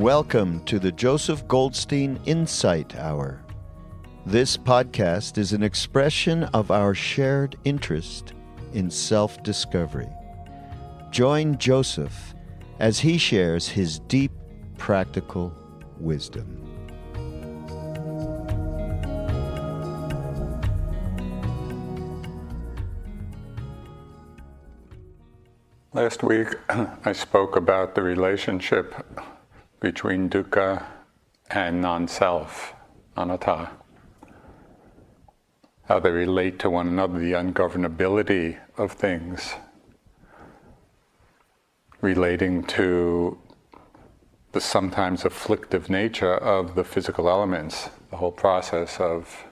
[0.00, 3.42] Welcome to the Joseph Goldstein Insight Hour.
[4.24, 8.32] This podcast is an expression of our shared interest
[8.72, 10.08] in self discovery.
[11.10, 12.32] Join Joseph
[12.78, 14.32] as he shares his deep
[14.78, 15.52] practical
[15.98, 16.56] wisdom.
[25.92, 26.54] Last week,
[27.04, 28.94] I spoke about the relationship
[29.80, 30.84] between dukkha
[31.50, 32.74] and non self,
[33.16, 33.70] anatta.
[35.84, 39.54] How they relate to one another, the ungovernability of things,
[42.00, 43.38] relating to
[44.52, 49.44] the sometimes afflictive nature of the physical elements, the whole process of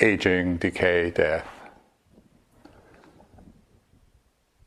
[0.00, 1.46] aging, decay, death.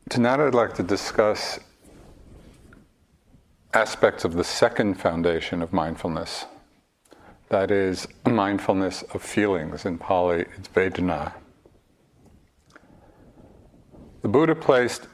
[0.09, 1.59] Tonight, I'd like to discuss
[3.77, 6.45] aspects of the second foundation of mindfulness.
[7.49, 9.85] That is mindfulness of feelings.
[9.85, 11.33] In Pali, it's Vedana.
[14.23, 15.07] The Buddha placed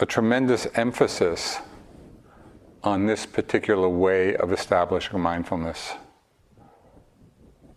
[0.00, 1.58] a tremendous emphasis
[2.82, 5.92] on this particular way of establishing mindfulness.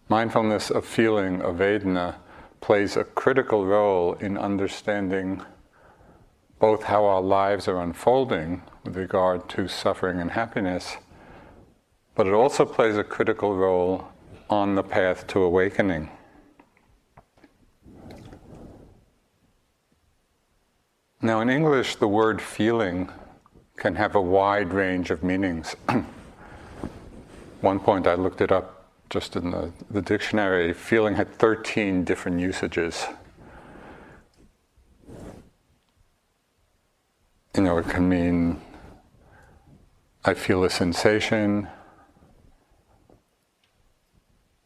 [0.09, 2.15] Mindfulness of feeling, of Vedana,
[2.61, 5.43] plays a critical role in understanding
[6.57, 10.97] both how our lives are unfolding with regard to suffering and happiness,
[12.13, 14.07] but it also plays a critical role
[14.49, 16.09] on the path to awakening.
[21.21, 23.09] Now, in English, the word feeling
[23.77, 25.75] can have a wide range of meanings.
[27.61, 32.39] One point I looked it up just in the, the dictionary, feeling had 13 different
[32.39, 33.05] usages.
[37.55, 38.61] You know, it can mean
[40.27, 41.67] I feel a sensation.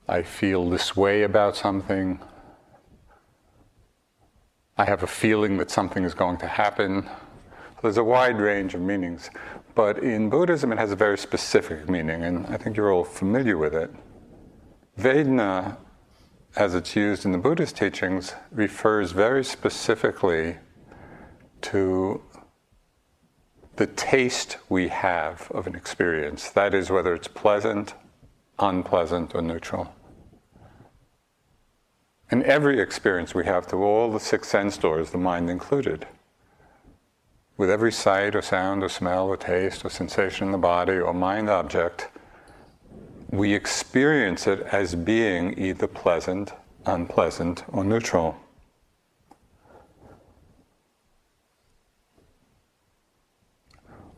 [0.07, 2.21] I feel this way about something.
[4.77, 7.09] I have a feeling that something is going to happen.
[7.81, 9.31] There's a wide range of meanings.
[9.75, 13.57] But in Buddhism, it has a very specific meaning, and I think you're all familiar
[13.57, 13.91] with it.
[14.97, 15.75] Vedana,
[16.55, 20.55] as it's used in the Buddhist teachings, refers very specifically
[21.63, 22.21] to
[23.79, 26.49] the taste we have of an experience.
[26.49, 27.93] That is, whether it's pleasant,
[28.59, 29.95] unpleasant, or neutral.
[32.29, 36.05] In every experience we have through all the six sense doors, the mind included,
[37.55, 41.13] with every sight or sound or smell or taste or sensation in the body or
[41.13, 42.09] mind object,
[43.29, 46.51] we experience it as being either pleasant,
[46.85, 48.35] unpleasant, or neutral.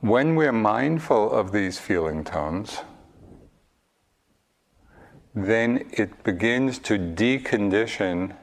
[0.02, 2.80] When we're mindful of these feeling tones,
[5.36, 8.36] then it begins to decondition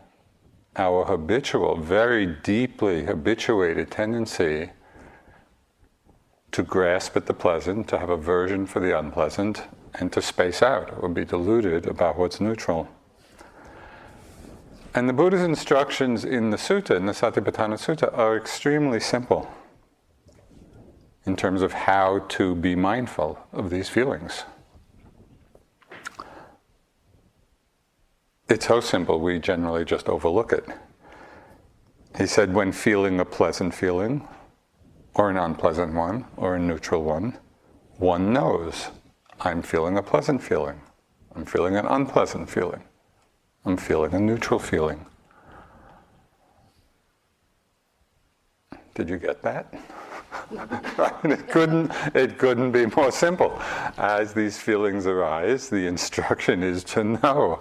[0.76, 4.70] our habitual, very deeply habituated tendency
[6.52, 10.96] to grasp at the pleasant, to have aversion for the unpleasant, and to space out
[11.00, 12.86] or be deluded about what's neutral.
[14.94, 19.50] And the Buddha's instructions in the sutta, in the Satipatthana Sutta, are extremely simple
[21.26, 24.44] in terms of how to be mindful of these feelings.
[28.48, 30.64] It's so simple, we generally just overlook it.
[32.16, 34.26] He said, when feeling a pleasant feeling,
[35.14, 37.38] or an unpleasant one, or a neutral one,
[37.98, 38.88] one knows
[39.40, 40.80] I'm feeling a pleasant feeling,
[41.36, 42.82] I'm feeling an unpleasant feeling.
[43.64, 45.04] I'm feeling a neutral feeling.
[48.94, 49.72] Did you get that?
[51.24, 53.60] it couldn't it couldn't be more simple.
[53.96, 57.60] As these feelings arise, the instruction is to know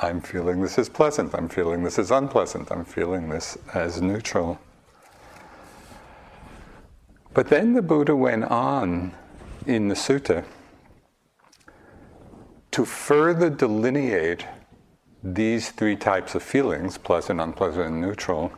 [0.00, 4.58] I'm feeling this is pleasant, I'm feeling this is unpleasant, I'm feeling this as neutral.
[7.34, 9.12] But then the Buddha went on
[9.66, 10.44] in the sutta
[12.70, 14.46] to further delineate
[15.22, 18.52] these three types of feelings pleasant, unpleasant, and neutral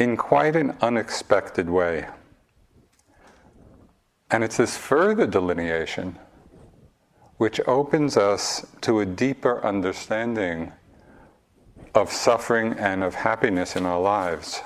[0.00, 2.06] in quite an unexpected way.
[4.30, 6.18] And it's this further delineation
[7.36, 10.72] which opens us to a deeper understanding
[11.94, 14.62] of suffering and of happiness in our lives.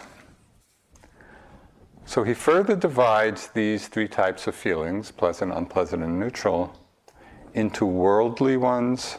[2.04, 6.76] So he further divides these three types of feelings pleasant, unpleasant, and neutral
[7.54, 9.18] into worldly ones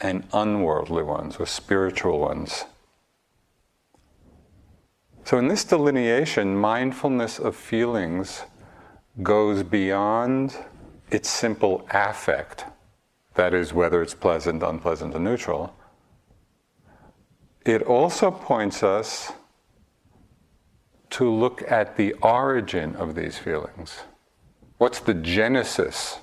[0.00, 2.64] and unworldly ones, or spiritual ones.
[5.24, 8.42] So, in this delineation, mindfulness of feelings
[9.22, 10.56] goes beyond
[11.10, 12.64] its simple affect,
[13.34, 15.74] that is, whether it's pleasant, unpleasant, or neutral.
[17.64, 19.32] It also points us
[21.10, 24.00] to look at the origin of these feelings.
[24.78, 26.18] What's the genesis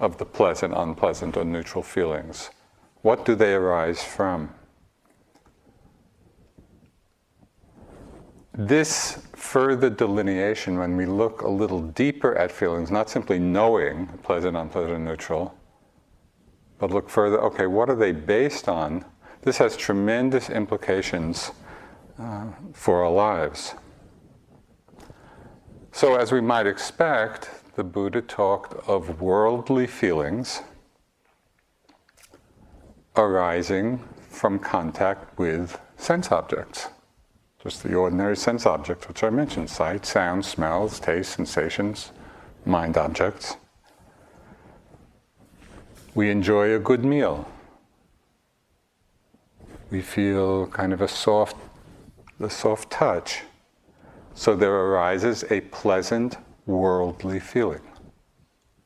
[0.00, 2.50] of the pleasant, unpleasant, or neutral feelings?
[3.02, 4.52] What do they arise from?
[8.56, 14.56] This further delineation, when we look a little deeper at feelings, not simply knowing pleasant,
[14.56, 15.58] unpleasant, neutral,
[16.78, 19.04] but look further, okay, what are they based on?
[19.42, 21.50] This has tremendous implications
[22.18, 23.74] uh, for our lives.
[25.90, 30.62] So, as we might expect, the Buddha talked of worldly feelings
[33.16, 36.88] arising from contact with sense objects.
[37.64, 42.12] Just the ordinary sense objects, which I mentioned sight, sound, smells, taste, sensations,
[42.66, 43.56] mind objects.
[46.14, 47.48] We enjoy a good meal.
[49.90, 51.56] We feel kind of a soft,
[52.38, 53.44] a soft touch.
[54.34, 57.80] So there arises a pleasant worldly feeling.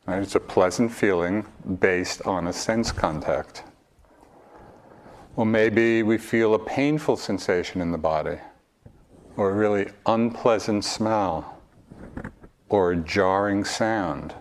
[0.07, 0.23] Right?
[0.23, 1.47] It's a pleasant feeling
[1.81, 3.65] based on a sense contact.
[5.35, 8.39] Or maybe we feel a painful sensation in the body
[9.39, 11.61] or a really unpleasant smell
[12.69, 14.35] or a jarring sound.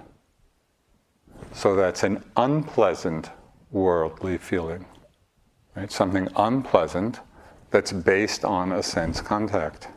[1.53, 3.29] So that's an unpleasant
[3.69, 4.85] worldly feeling.
[5.75, 5.91] Right?
[5.91, 7.19] Something unpleasant
[7.69, 9.87] that's based on a sense contact.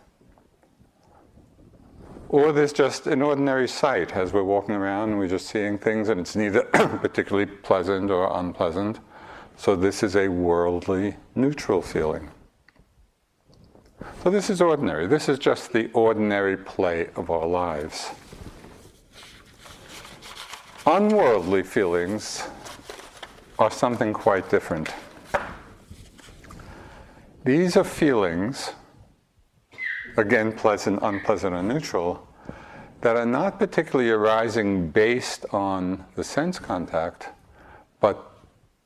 [2.29, 6.11] Or there's just an ordinary sight as we're walking around and we're just seeing things
[6.11, 6.63] and it's neither
[7.01, 9.01] particularly pleasant or unpleasant.
[9.57, 12.31] So this is a worldly neutral feeling.
[14.23, 15.07] So this is ordinary.
[15.07, 18.11] This is just the ordinary play of our lives.
[20.85, 22.43] Unworldly feelings
[23.59, 24.91] are something quite different.
[27.45, 28.75] These are feelings,
[30.19, 32.29] again, pleasant, unpleasant, or neutral,
[33.01, 37.31] that are not particularly arising based on the sense contact,
[38.01, 38.33] but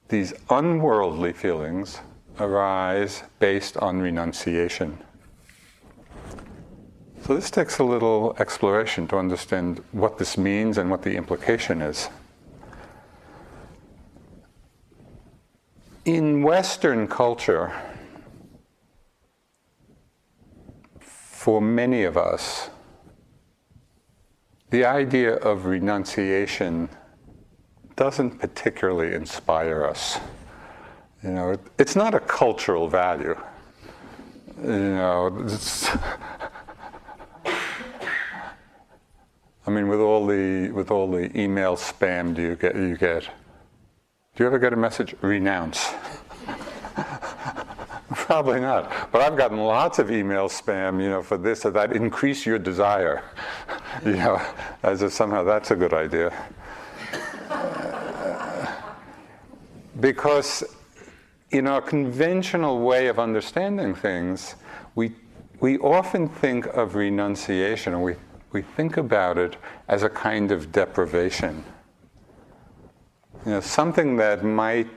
[0.08, 1.98] these unworldly feelings
[2.38, 5.03] arise based on renunciation.
[7.26, 11.80] So, this takes a little exploration to understand what this means and what the implication
[11.80, 12.10] is.
[16.04, 17.72] In Western culture,
[21.00, 22.68] for many of us,
[24.68, 26.90] the idea of renunciation
[27.96, 30.18] doesn't particularly inspire us.
[31.22, 33.34] You know, it, it's not a cultural value.
[34.62, 35.48] You know,
[39.66, 43.22] I mean, with all the with all the email spam, do you get you get?
[43.22, 45.92] Do you ever get a message renounce?
[48.14, 49.10] Probably not.
[49.12, 51.92] But I've gotten lots of email spam, you know, for this or that.
[51.92, 53.22] Increase your desire,
[54.04, 54.40] you know,
[54.82, 56.32] as if somehow that's a good idea.
[60.00, 60.64] because
[61.50, 64.56] in our conventional way of understanding things,
[64.96, 65.12] we,
[65.60, 68.16] we often think of renunciation, we,
[68.54, 69.56] we think about it
[69.88, 71.64] as a kind of deprivation.
[73.44, 74.88] You know, something that might,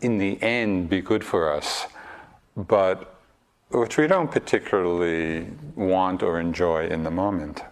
[0.00, 1.86] in the end, be good for us,
[2.56, 3.20] but
[3.68, 7.62] which we don't particularly want or enjoy in the moment.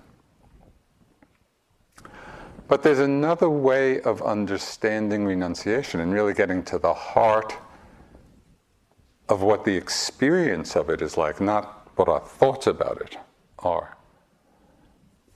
[2.68, 7.56] But there's another way of understanding renunciation and really getting to the heart
[9.30, 13.16] of what the experience of it is like, not what our thoughts about it
[13.60, 13.93] are.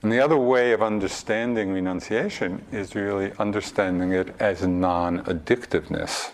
[0.01, 6.31] And the other way of understanding renunciation is really understanding it as non addictiveness,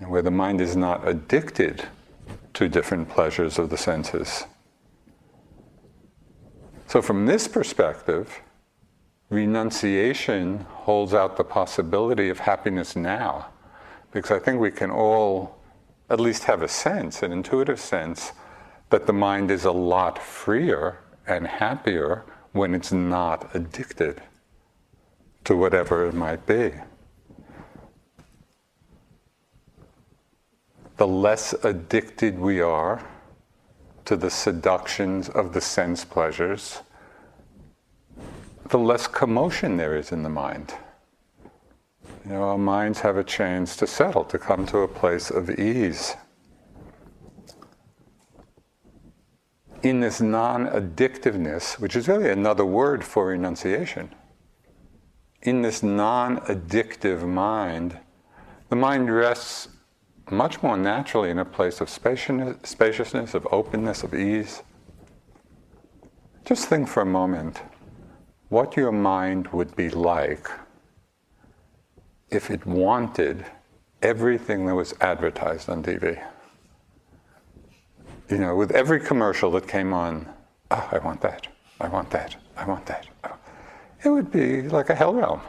[0.00, 1.84] where the mind is not addicted
[2.54, 4.44] to different pleasures of the senses.
[6.88, 8.40] So, from this perspective,
[9.30, 13.46] renunciation holds out the possibility of happiness now,
[14.10, 15.58] because I think we can all
[16.10, 18.32] at least have a sense, an intuitive sense,
[18.90, 24.22] that the mind is a lot freer and happier when it's not addicted
[25.44, 26.72] to whatever it might be.
[30.96, 33.04] The less addicted we are
[34.06, 36.80] to the seductions of the sense pleasures,
[38.70, 40.74] the less commotion there is in the mind.
[42.24, 45.50] You know, our minds have a chance to settle, to come to a place of
[45.50, 46.16] ease.
[49.86, 54.12] In this non addictiveness, which is really another word for renunciation,
[55.42, 57.96] in this non addictive mind,
[58.68, 59.68] the mind rests
[60.28, 64.64] much more naturally in a place of spaciousness, of openness, of ease.
[66.44, 67.62] Just think for a moment
[68.48, 70.48] what your mind would be like
[72.28, 73.46] if it wanted
[74.02, 76.20] everything that was advertised on TV.
[78.28, 80.28] You know, with every commercial that came on,
[80.70, 81.46] oh, I want that,
[81.80, 83.06] I want that, I want that.
[83.24, 83.36] Oh,
[84.04, 85.40] it would be like a hell realm.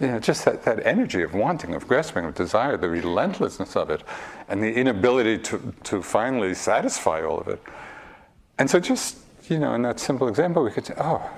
[0.00, 3.90] You know, just that, that energy of wanting, of grasping, of desire, the relentlessness of
[3.90, 4.02] it,
[4.48, 7.62] and the inability to, to finally satisfy all of it.
[8.58, 9.18] And so, just,
[9.48, 11.28] you know, in that simple example, we could say, oh,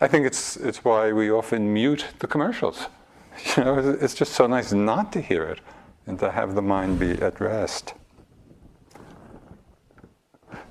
[0.00, 2.86] I think it's, it's why we often mute the commercials
[3.56, 5.60] You know, it's just so nice not to hear it
[6.06, 7.94] and to have the mind be at rest.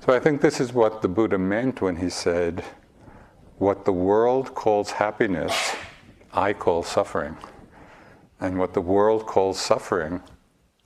[0.04, 2.64] So I think this is what the Buddha meant when he said,
[3.58, 5.76] What the world calls happiness,
[6.32, 7.36] I call suffering.
[8.40, 10.20] And what the world calls suffering,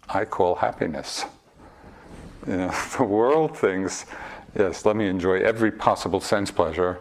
[0.06, 1.24] I call happiness.
[2.46, 4.04] You know, the world thinks,
[4.54, 6.98] yes, let me enjoy every possible sense pleasure.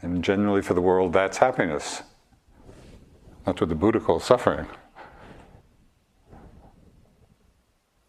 [0.00, 2.00] And generally, for the world, that's happiness.
[3.44, 4.66] That's what the Buddha calls suffering.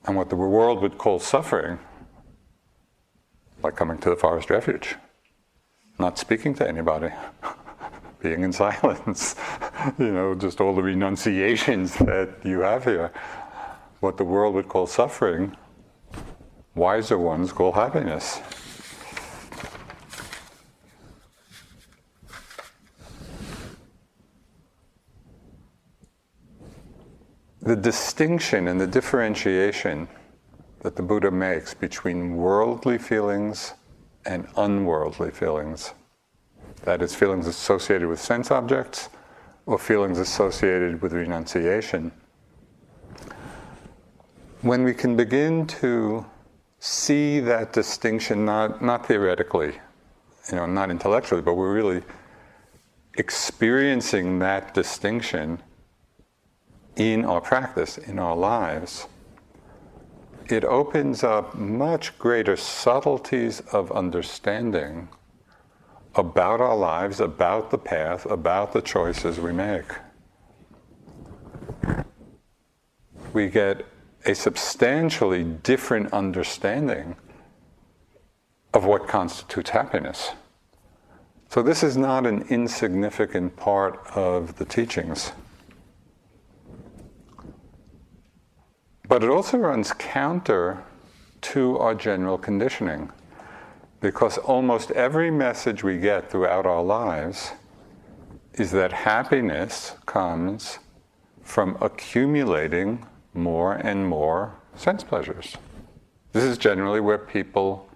[0.05, 1.77] And what the world would call suffering,
[3.63, 4.95] like coming to the forest refuge,
[5.99, 7.09] not speaking to anybody,
[8.21, 9.35] being in silence,
[9.99, 13.11] you know, just all the renunciations that you have here.
[13.99, 15.55] What the world would call suffering,
[16.75, 18.39] wiser ones call happiness.
[27.61, 30.07] the distinction and the differentiation
[30.81, 33.73] that the Buddha makes between worldly feelings
[34.25, 35.93] and unworldly feelings.
[36.83, 39.09] That is, feelings associated with sense objects
[39.65, 42.11] or feelings associated with renunciation.
[44.61, 46.25] When we can begin to
[46.79, 49.73] see that distinction, not, not theoretically,
[50.51, 52.01] you know, not intellectually, but we're really
[53.17, 55.61] experiencing that distinction
[56.95, 59.07] in our practice, in our lives,
[60.51, 65.07] it opens up much greater subtleties of understanding
[66.15, 69.85] about our lives, about the path, about the choices we make.
[73.33, 73.85] We get
[74.25, 77.15] a substantially different understanding
[78.73, 80.31] of what constitutes happiness.
[81.49, 85.31] So, this is not an insignificant part of the teachings.
[89.11, 90.85] But it also runs counter
[91.41, 93.11] to our general conditioning
[93.99, 97.51] because almost every message we get throughout our lives
[98.53, 100.79] is that happiness comes
[101.43, 105.57] from accumulating more and more sense pleasures.
[106.31, 107.89] This is generally where people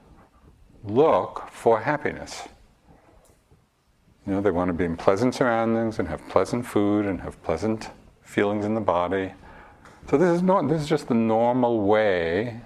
[0.84, 2.42] look for happiness.
[4.28, 7.42] You know, they want to be in pleasant surroundings and have pleasant food and have
[7.42, 7.90] pleasant
[8.22, 9.32] feelings in the body.
[10.08, 12.62] So this is not this is just the normal way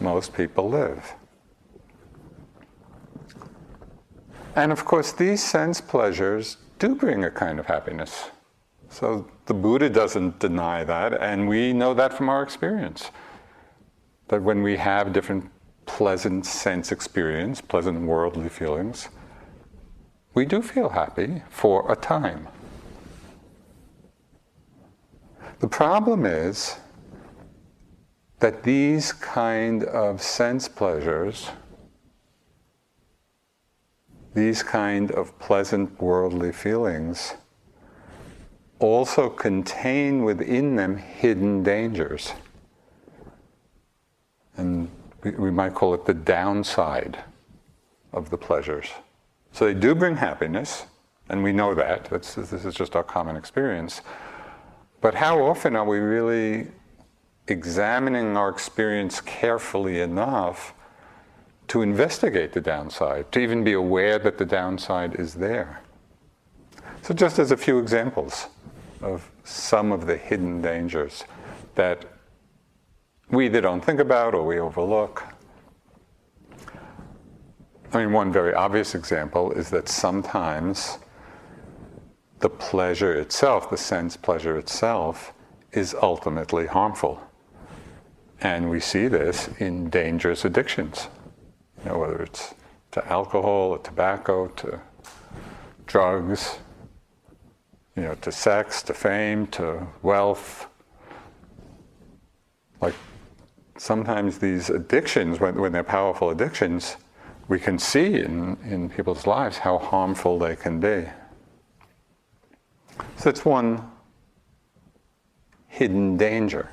[0.00, 1.14] most people live.
[4.54, 8.30] And of course these sense pleasures do bring a kind of happiness.
[8.88, 13.10] So the Buddha doesn't deny that, and we know that from our experience.
[14.28, 15.50] That when we have different
[15.86, 19.08] pleasant sense experience, pleasant worldly feelings,
[20.34, 22.48] we do feel happy for a time.
[25.58, 26.76] The problem is
[28.40, 31.50] that these kind of sense pleasures,
[34.34, 37.34] these kind of pleasant worldly feelings,
[38.78, 42.34] also contain within them hidden dangers.
[44.58, 44.90] And
[45.22, 47.18] we, might call it the downside
[48.12, 48.90] of the pleasures.
[49.52, 50.84] So they do bring happiness,
[51.30, 52.04] and we know that.
[52.10, 54.02] That's, this is just our common experience.
[55.00, 56.68] But how often are we really
[57.48, 60.74] examining our experience carefully enough
[61.68, 65.82] to investigate the downside, to even be aware that the downside is there?
[67.02, 68.48] So, just as a few examples
[69.02, 71.24] of some of the hidden dangers
[71.74, 72.04] that
[73.30, 75.22] we either don't think about or we overlook.
[77.92, 80.98] I mean, one very obvious example is that sometimes
[82.46, 85.32] the pleasure itself, the sense pleasure itself,
[85.72, 87.20] is ultimately harmful.
[88.40, 91.08] And we see this in dangerous addictions,
[91.82, 92.54] you know, whether it's
[92.92, 94.80] to alcohol, or tobacco, to
[95.88, 96.58] drugs,
[97.96, 100.68] you know, to sex, to fame, to wealth.
[102.80, 102.94] Like
[103.76, 106.96] sometimes these addictions, when, when they're powerful addictions,
[107.48, 111.06] we can see in, in people's lives how harmful they can be.
[113.16, 113.90] So it's one
[115.68, 116.70] hidden danger.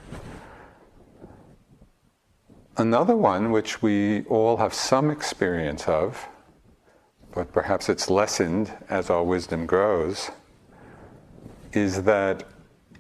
[2.78, 6.28] Another one, which we all have some experience of,
[7.34, 10.32] but perhaps it's lessened as our wisdom grows,
[11.72, 12.44] is that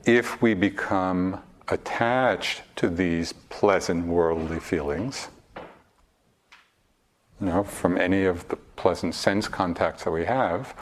[0.06, 5.30] if we become attached to these pleasant worldly feelings,
[7.40, 10.76] you know, from any of the pleasant sense contacts that we have,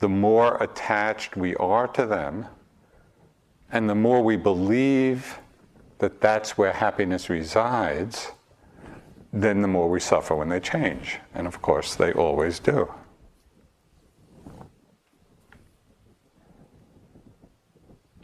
[0.00, 2.46] the more attached we are to them,
[3.70, 5.38] and the more we believe
[5.98, 8.32] that that's where happiness resides,
[9.32, 11.18] then the more we suffer when they change.
[11.34, 12.92] And of course, they always do.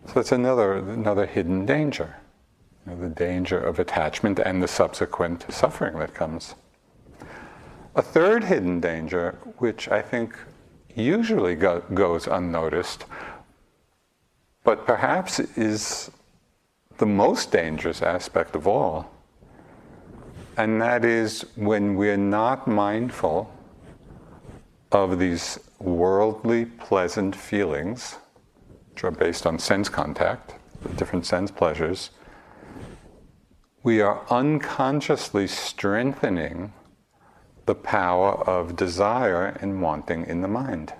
[0.06, 2.16] So it's another, another hidden danger,
[2.86, 6.54] you know, the danger of attachment and the subsequent suffering that comes.
[7.94, 10.36] A third hidden danger, which I think
[10.96, 13.04] usually go, goes unnoticed,
[14.64, 16.10] but perhaps is
[16.98, 19.10] the most dangerous aspect of all,
[20.56, 23.52] and that is when we're not mindful
[24.90, 28.16] of these worldly pleasant feelings
[28.90, 32.10] which are based on sense contact, the different sense pleasures,
[33.82, 36.72] we are unconsciously strengthening
[37.66, 40.94] the power of desire and wanting in the mind.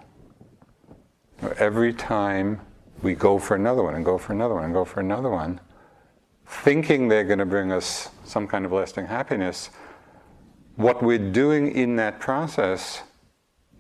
[1.59, 2.61] Every time
[3.03, 5.61] we go for another one and go for another one and go for another one,
[6.47, 9.71] thinking they're going to bring us some kind of lasting happiness,
[10.77, 13.03] what we're doing in that process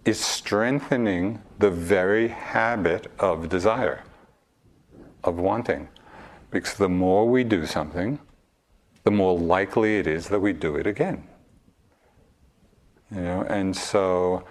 [0.04, 4.04] is strengthening the very habit of desire,
[5.24, 5.88] of wanting.
[6.50, 8.18] Because the more we do something,
[9.02, 11.26] the more likely it is that we do it again.
[13.10, 14.44] You know, and so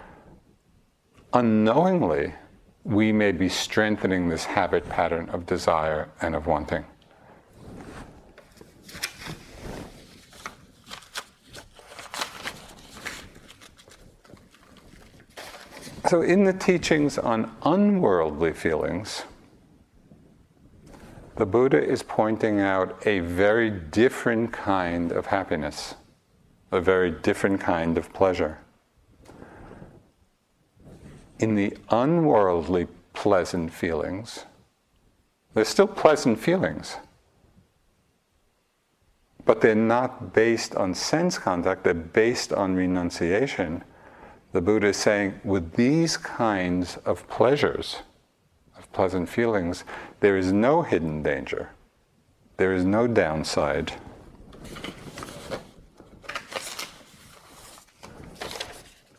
[1.32, 2.32] unknowingly,
[2.84, 6.84] we may be strengthening this habit pattern of desire and of wanting.
[16.08, 19.24] So, in the teachings on unworldly feelings,
[21.34, 25.96] the Buddha is pointing out a very different kind of happiness,
[26.72, 28.58] a very different kind of pleasure.
[31.38, 34.44] In the unworldly pleasant feelings,
[35.54, 36.96] they're still pleasant feelings,
[39.44, 43.84] but they're not based on sense contact, they're based on renunciation
[44.56, 47.96] the Buddha is saying, with these kinds of pleasures,
[48.74, 49.84] of pleasant feelings,
[50.20, 51.68] there is no hidden danger.
[52.56, 53.92] There is no downside.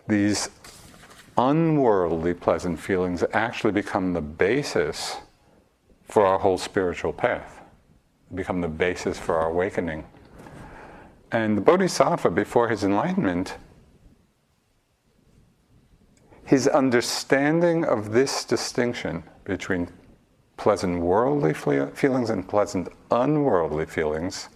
[0.07, 0.49] These
[1.37, 5.17] unworldly pleasant feelings actually become the basis
[6.03, 7.61] for our whole spiritual path,
[8.33, 10.05] become the basis for our awakening.
[11.31, 13.57] And the Bodhisattva, before his enlightenment,
[16.45, 19.89] his understanding of this distinction between
[20.55, 24.47] pleasant worldly feelings and pleasant unworldly feelings,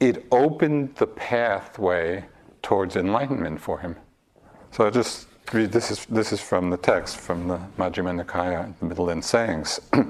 [0.00, 2.24] it opened the pathway
[2.62, 3.96] towards enlightenment for him.
[4.72, 8.72] So I just read this is this is from the text from the Majjhima Nikaya,
[8.78, 9.80] the Middle Length Sayings.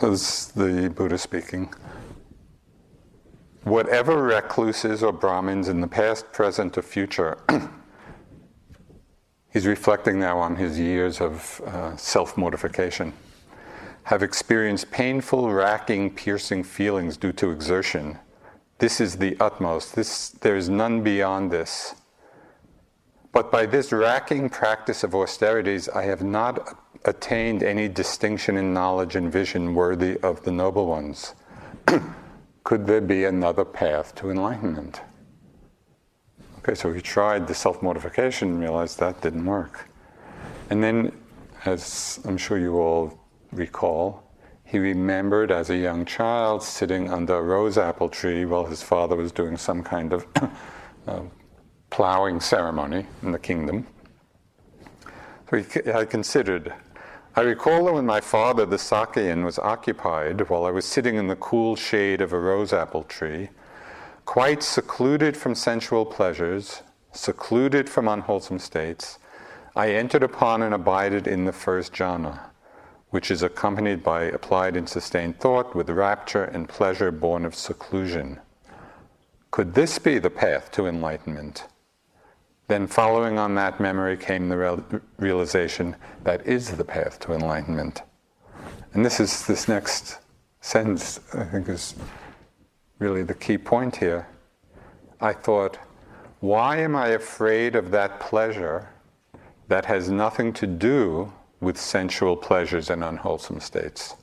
[0.00, 1.74] This is the Buddha speaking.
[3.64, 7.36] Whatever recluses or Brahmins in the past, present, or future,
[9.52, 13.12] he's reflecting now on his years of uh, self mortification,
[14.04, 18.18] have experienced painful, racking, piercing feelings due to exertion.
[18.78, 19.94] This is the utmost.
[19.94, 21.94] This, there is none beyond this.
[23.32, 29.16] But by this racking practice of austerities, I have not attained any distinction in knowledge
[29.16, 31.34] and vision worthy of the noble ones.
[32.64, 35.00] Could there be another path to enlightenment?
[36.58, 39.88] Okay, so he tried the self mortification and realized that didn't work.
[40.68, 41.12] And then,
[41.64, 43.19] as I'm sure you all
[43.52, 44.22] recall,
[44.64, 49.16] he remembered as a young child sitting under a rose apple tree while his father
[49.16, 50.26] was doing some kind of
[51.08, 51.22] uh,
[51.90, 53.86] plowing ceremony in the kingdom.
[55.50, 56.72] So he, I considered.
[57.34, 61.26] I recall that when my father, the Sakyan, was occupied while I was sitting in
[61.26, 63.48] the cool shade of a rose apple tree,
[64.24, 66.82] quite secluded from sensual pleasures,
[67.12, 69.18] secluded from unwholesome states,
[69.74, 72.49] I entered upon and abided in the first jhana
[73.10, 78.40] which is accompanied by applied and sustained thought with rapture and pleasure born of seclusion.
[79.50, 81.66] Could this be the path to enlightenment?
[82.68, 84.84] Then, following on that memory, came the real,
[85.18, 88.02] realization that is the path to enlightenment.
[88.94, 90.18] And this is this next
[90.60, 91.96] sentence, I think, is
[93.00, 94.28] really the key point here.
[95.20, 95.78] I thought,
[96.38, 98.88] why am I afraid of that pleasure
[99.66, 104.16] that has nothing to do with sensual pleasures and unwholesome states.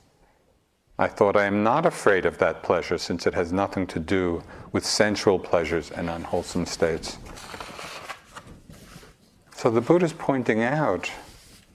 [0.98, 4.42] I thought I am not afraid of that pleasure since it has nothing to do
[4.72, 7.18] with sensual pleasures and unwholesome states.
[9.54, 11.10] So the Buddha is pointing out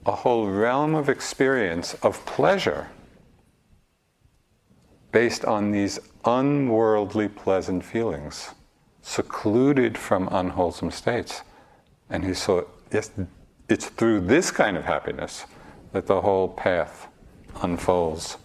[0.05, 2.89] a whole realm of experience of pleasure
[5.13, 8.49] based on these unworldly pleasant feelings,
[9.01, 11.43] secluded from unwholesome states.
[12.09, 13.11] And he saw, yes,
[13.69, 15.45] it's through this kind of happiness
[15.93, 17.07] that the whole path
[17.61, 18.37] unfolds.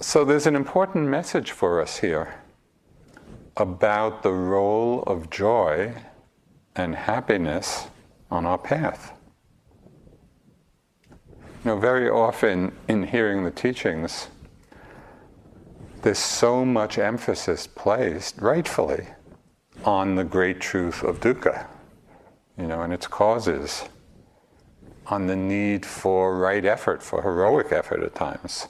[0.00, 2.34] So there's an important message for us here
[3.56, 5.94] about the role of joy
[6.74, 7.86] and happiness
[8.30, 9.12] on our path.
[11.10, 14.28] You know, very often in hearing the teachings,
[16.02, 19.08] there's so much emphasis placed, rightfully,
[19.84, 21.66] on the great truth of dukkha,
[22.56, 23.84] you know, and its causes
[25.08, 28.68] on the need for right effort, for heroic effort at times.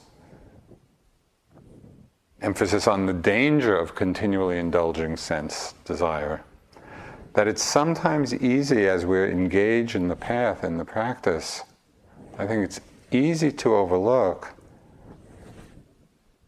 [2.41, 6.43] Emphasis on the danger of continually indulging sense desire.
[7.33, 11.63] That it's sometimes easy as we're engaged in the path and the practice,
[12.37, 12.79] I think it's
[13.11, 14.53] easy to overlook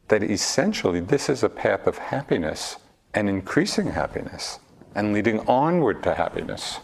[0.10, 2.78] that essentially this is a path of happiness
[3.14, 4.60] and increasing happiness
[4.96, 6.80] and leading onward to happiness.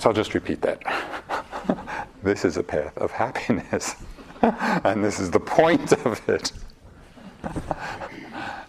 [0.00, 0.82] So I'll just repeat that.
[2.22, 3.94] this is a path of happiness,
[4.42, 6.52] and this is the point of it.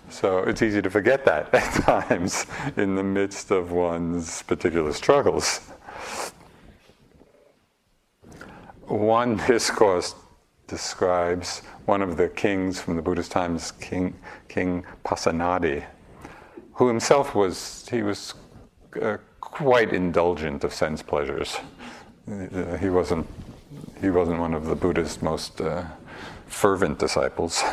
[0.10, 2.46] so it's easy to forget that at times
[2.78, 5.60] in the midst of one's particular struggles.
[8.88, 10.14] One discourse
[10.68, 14.16] describes one of the kings from the Buddhist times, King,
[14.48, 15.84] King Pasenadi,
[16.74, 18.36] who himself was, he was
[19.02, 19.18] uh,
[19.56, 21.58] quite indulgent of sense pleasures.
[22.30, 23.26] Uh, he wasn't
[24.02, 25.86] he wasn't one of the Buddha's most uh,
[26.48, 27.64] fervent disciples.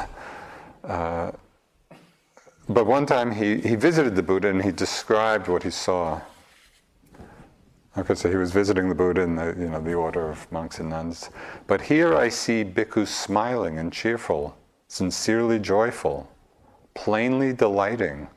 [0.84, 1.32] Uh,
[2.68, 6.20] but one time he, he visited the Buddha and he described what he saw.
[7.96, 10.78] Okay, so he was visiting the Buddha in the, you know, the order of monks
[10.78, 11.30] and nuns.
[11.66, 14.56] But here I see bhikkhus smiling and cheerful,
[14.88, 16.30] sincerely joyful,
[16.94, 18.28] plainly delighting,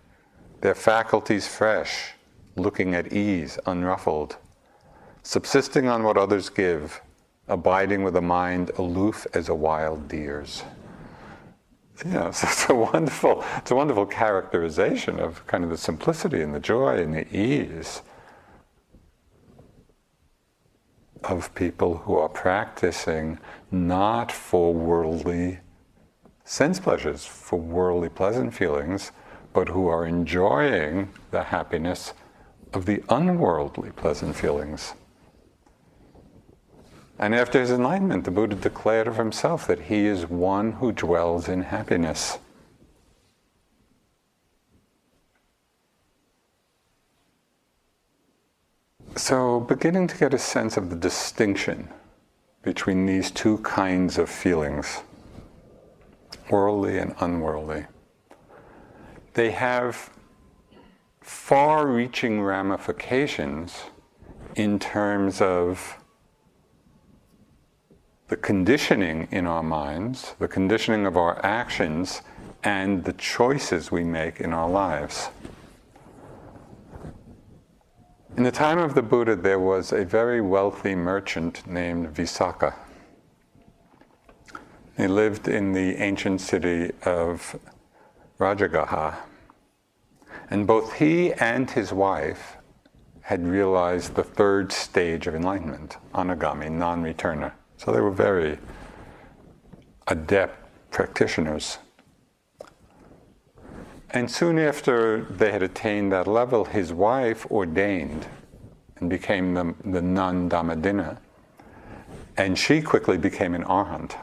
[0.61, 2.15] their faculties fresh,
[2.55, 4.37] looking at ease, unruffled,
[5.23, 7.01] subsisting on what others give,
[7.47, 10.63] abiding with a mind aloof as a wild deer's.
[12.05, 16.53] Yeah, so it's a wonderful, it's a wonderful characterization of kind of the simplicity and
[16.53, 18.01] the joy and the ease
[21.23, 23.39] of people who are practicing
[23.71, 25.59] not for worldly
[26.43, 29.11] sense pleasures, for worldly pleasant feelings,
[29.53, 32.13] but who are enjoying the happiness
[32.75, 34.93] of the unworldly pleasant feelings.
[37.17, 41.47] And after his enlightenment, the Buddha declared of himself that he is one who dwells
[41.47, 42.37] in happiness.
[49.15, 51.87] So, beginning to get a sense of the distinction
[52.63, 55.03] between these two kinds of feelings,
[56.49, 57.85] worldly and unworldly.
[59.35, 60.09] They have
[61.25, 63.85] far reaching ramifications
[64.55, 65.97] in terms of
[68.27, 72.21] the conditioning in our minds, the conditioning of our actions,
[72.63, 75.29] and the choices we make in our lives.
[78.37, 82.75] In the time of the Buddha, there was a very wealthy merchant named Visakha.
[84.95, 87.59] He lived in the ancient city of
[88.39, 89.15] Rajagaha.
[90.49, 92.57] And both he and his wife
[93.21, 97.51] had realized the third stage of enlightenment, anagami, non returner.
[97.77, 98.59] So they were very
[100.07, 100.59] adept
[100.91, 101.79] practitioners.
[104.11, 108.27] And soon after they had attained that level, his wife ordained
[108.97, 111.17] and became the, the nun Dhammadinna.
[112.37, 114.15] And she quickly became an arhat.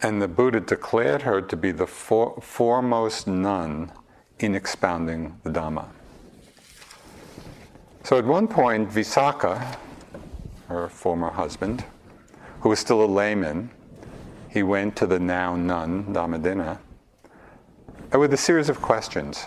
[0.00, 3.90] And the Buddha declared her to be the for, foremost nun
[4.38, 5.88] in expounding the Dhamma.
[8.04, 9.76] So at one point, Visakha,
[10.68, 11.84] her former husband,
[12.60, 13.70] who was still a layman,
[14.48, 16.78] he went to the now nun, Dhammadinna,
[18.12, 19.46] with a series of questions.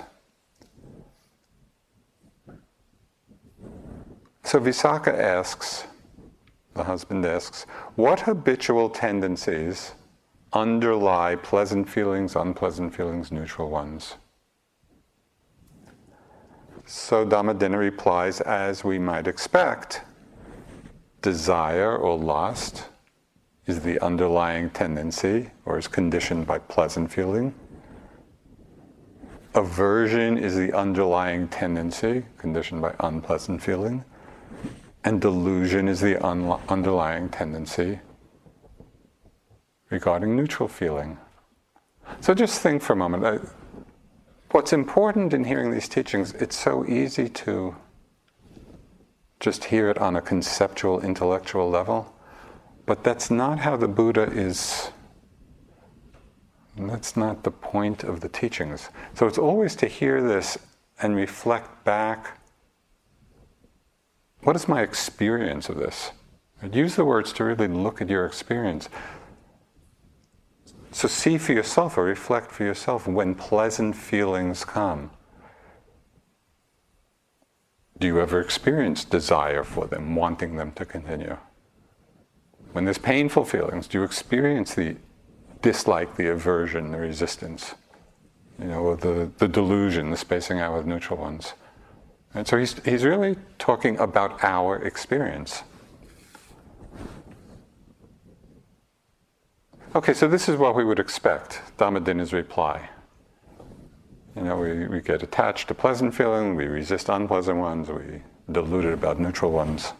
[4.43, 5.85] So Visakha asks,
[6.73, 7.63] the husband asks,
[7.95, 9.93] what habitual tendencies
[10.53, 14.15] underlie pleasant feelings, unpleasant feelings, neutral ones?
[16.85, 20.01] So Dhammadinna replies, as we might expect,
[21.21, 22.85] desire or lust
[23.65, 27.53] is the underlying tendency or is conditioned by pleasant feeling.
[29.53, 34.03] Aversion is the underlying tendency, conditioned by unpleasant feeling.
[35.03, 37.99] And delusion is the un- underlying tendency
[39.91, 41.17] regarding neutral feeling.
[42.19, 43.23] So just think for a moment.
[43.23, 43.39] Uh,
[44.51, 47.75] what's important in hearing these teachings, it's so easy to
[49.39, 52.13] just hear it on a conceptual, intellectual level,
[52.85, 54.89] but that's not how the Buddha is
[56.77, 58.89] that's not the point of the teachings.
[59.13, 60.57] So it's always to hear this
[61.01, 62.41] and reflect back
[64.43, 66.11] what is my experience of this?
[66.71, 68.89] Use the words to really look at your experience.
[70.91, 75.11] So see for yourself or reflect for yourself when pleasant feelings come.
[77.97, 81.37] Do you ever experience desire for them, wanting them to continue?
[82.73, 84.95] When there's painful feelings, do you experience the
[85.61, 87.75] dislike, the aversion, the resistance,
[88.59, 91.53] you know, the, the delusion, the spacing out with neutral ones.
[92.33, 95.63] And so he's, he's really talking about our experience.
[99.93, 102.87] Okay, so this is what we would expect, Dhammadinna's reply.
[104.37, 108.93] You know, we, we get attached to pleasant feelings, we resist unpleasant ones, we deluded
[108.93, 109.91] about neutral ones.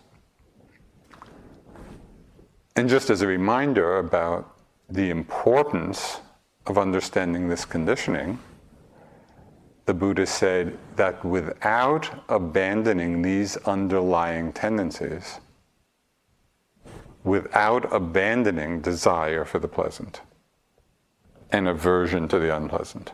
[2.78, 4.56] And just as a reminder about
[4.90, 6.22] the importance
[6.68, 8.40] of understanding this conditioning,
[9.88, 15.42] the Buddha said that without abandoning these underlying tendencies,
[17.24, 20.22] without abandoning desire for the pleasant
[21.52, 23.12] and aversion to the unpleasant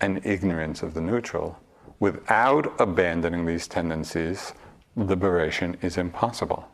[0.00, 1.58] and ignorance of the neutral,
[2.00, 4.52] without abandoning these tendencies,
[4.96, 6.68] liberation is impossible.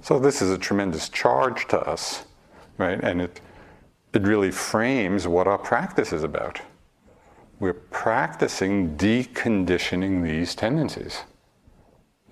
[0.00, 2.24] So this is a tremendous charge to us,
[2.78, 3.00] right?
[3.02, 3.40] And it,
[4.12, 6.60] it really frames what our practice is about.
[7.60, 11.22] We're practicing deconditioning these tendencies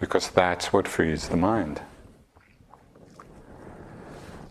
[0.00, 1.80] because that's what frees the mind.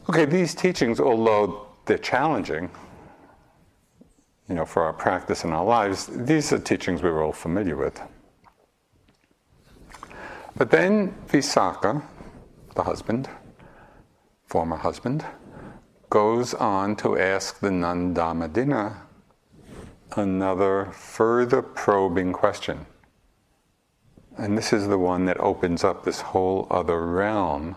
[0.08, 2.70] Okay, these teachings, although they're challenging,
[4.48, 7.76] you know, for our practice in our lives, these are teachings we were all familiar
[7.76, 8.00] with.
[10.56, 12.04] But then Visakha,
[12.76, 13.30] the husband,
[14.46, 15.26] former husband,
[16.10, 18.98] goes on to ask the nun Dhammadinna
[20.16, 22.86] another further probing question.
[24.40, 27.76] And this is the one that opens up this whole other realm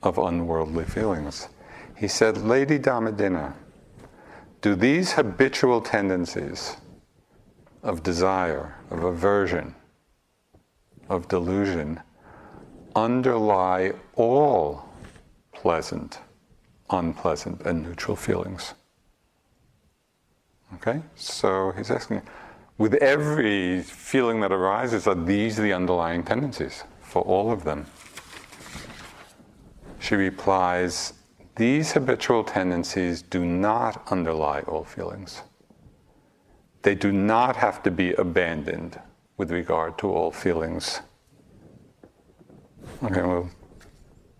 [0.00, 1.48] of unworldly feelings.
[1.96, 3.54] He said, Lady Dhammadinna,
[4.60, 6.76] do these habitual tendencies
[7.82, 9.74] of desire, of aversion,
[11.08, 12.00] of delusion,
[12.94, 14.88] underlie all
[15.52, 16.20] pleasant,
[16.90, 18.74] unpleasant, and neutral feelings.
[20.74, 21.02] Okay?
[21.16, 22.22] So he's asking,
[22.78, 27.86] with every feeling that arises, are these the underlying tendencies for all of them?
[29.98, 31.12] She replies,
[31.56, 35.42] These habitual tendencies do not underlie all feelings.
[36.82, 39.00] They do not have to be abandoned
[39.36, 41.00] with regard to all feelings.
[43.02, 43.50] Okay, we'll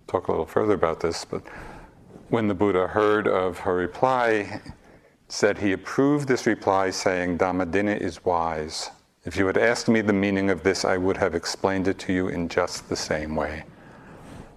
[0.07, 1.43] talk a little further about this, but
[2.29, 4.61] when the Buddha heard of her reply,
[5.29, 8.91] said he approved this reply, saying, Dhammadinna is wise.
[9.25, 12.13] If you had asked me the meaning of this, I would have explained it to
[12.13, 13.65] you in just the same way.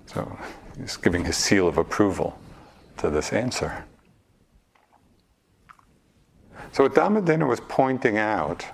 [0.05, 0.37] So
[0.77, 2.39] he's giving his seal of approval
[2.97, 3.85] to this answer.
[6.71, 8.65] So what Dhammadinna was pointing out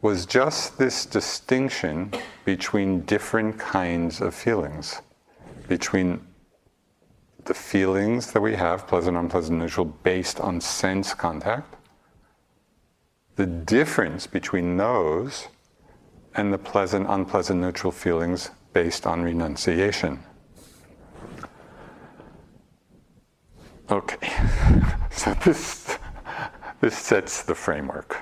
[0.00, 2.12] was just this distinction
[2.44, 5.02] between different kinds of feelings,
[5.66, 6.24] between
[7.44, 11.76] the feelings that we have, pleasant, unpleasant, neutral, based on sense contact,
[13.36, 15.48] the difference between those
[16.34, 20.18] and the pleasant, unpleasant, neutral feelings based on renunciation.
[23.90, 24.28] Okay,
[25.10, 25.98] so this,
[26.80, 28.18] this sets the framework,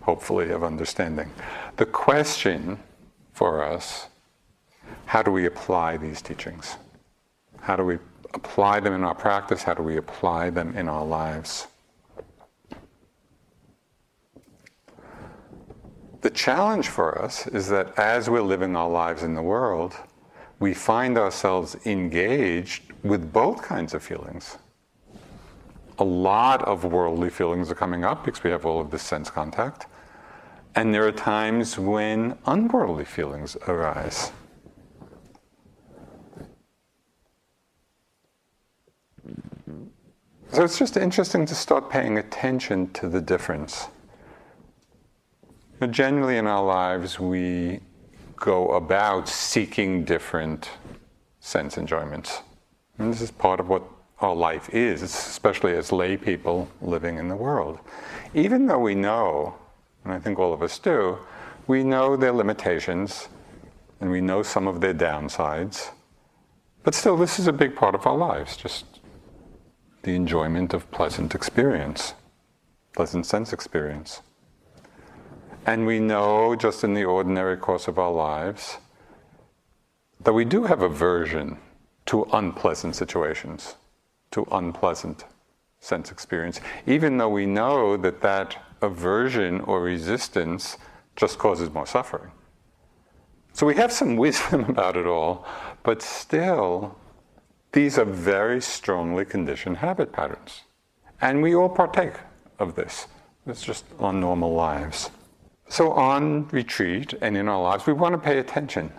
[0.00, 1.30] hopefully, of understanding.
[1.76, 2.78] The question
[3.32, 4.08] for us
[5.06, 6.76] how do we apply these teachings?
[7.60, 7.98] How do we
[8.36, 9.62] apply them in our practice?
[9.62, 11.66] How do we apply them in our lives?
[16.20, 19.94] The challenge for us is that as we're living our lives in the world,
[20.58, 24.58] we find ourselves engaged with both kinds of feelings.
[25.98, 29.30] A lot of worldly feelings are coming up because we have all of this sense
[29.30, 29.86] contact.
[30.74, 34.30] And there are times when unworldly feelings arise.
[40.52, 43.88] So it's just interesting to start paying attention to the difference.
[45.78, 47.80] But generally, in our lives, we
[48.36, 50.70] go about seeking different
[51.40, 52.40] sense enjoyments.
[52.98, 53.82] And this is part of what
[54.20, 57.78] our life is, especially as lay people living in the world.
[58.32, 59.54] Even though we know,
[60.04, 61.18] and I think all of us do,
[61.66, 63.28] we know their limitations
[64.00, 65.90] and we know some of their downsides,
[66.82, 68.95] but still, this is a big part of our lives, just
[70.06, 72.14] the enjoyment of pleasant experience,
[72.94, 74.22] pleasant sense experience.
[75.66, 78.78] And we know, just in the ordinary course of our lives,
[80.20, 81.58] that we do have aversion
[82.06, 83.74] to unpleasant situations,
[84.30, 85.24] to unpleasant
[85.80, 90.78] sense experience, even though we know that that aversion or resistance
[91.16, 92.30] just causes more suffering.
[93.52, 95.44] So we have some wisdom about it all,
[95.82, 96.96] but still,
[97.76, 100.62] these are very strongly conditioned habit patterns.
[101.20, 102.14] And we all partake
[102.58, 103.06] of this.
[103.46, 105.10] It's just our normal lives.
[105.68, 108.90] So, on retreat and in our lives, we want to pay attention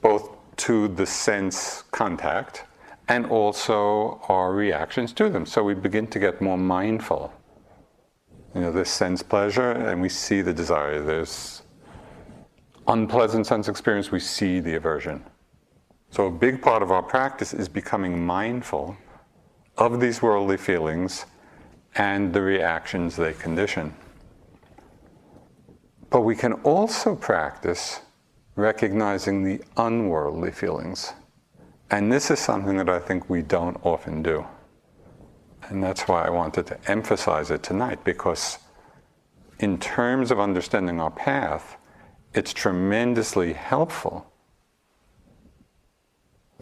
[0.00, 0.30] both
[0.66, 2.64] to the sense contact
[3.06, 5.46] and also our reactions to them.
[5.46, 7.32] So, we begin to get more mindful.
[8.52, 11.00] You know, this sense pleasure, and we see the desire.
[11.00, 11.62] There's
[12.88, 15.22] unpleasant sense experience, we see the aversion.
[16.14, 18.96] So, a big part of our practice is becoming mindful
[19.76, 21.26] of these worldly feelings
[21.96, 23.92] and the reactions they condition.
[26.10, 27.98] But we can also practice
[28.54, 31.14] recognizing the unworldly feelings.
[31.90, 34.46] And this is something that I think we don't often do.
[35.62, 38.60] And that's why I wanted to emphasize it tonight, because
[39.58, 41.76] in terms of understanding our path,
[42.34, 44.30] it's tremendously helpful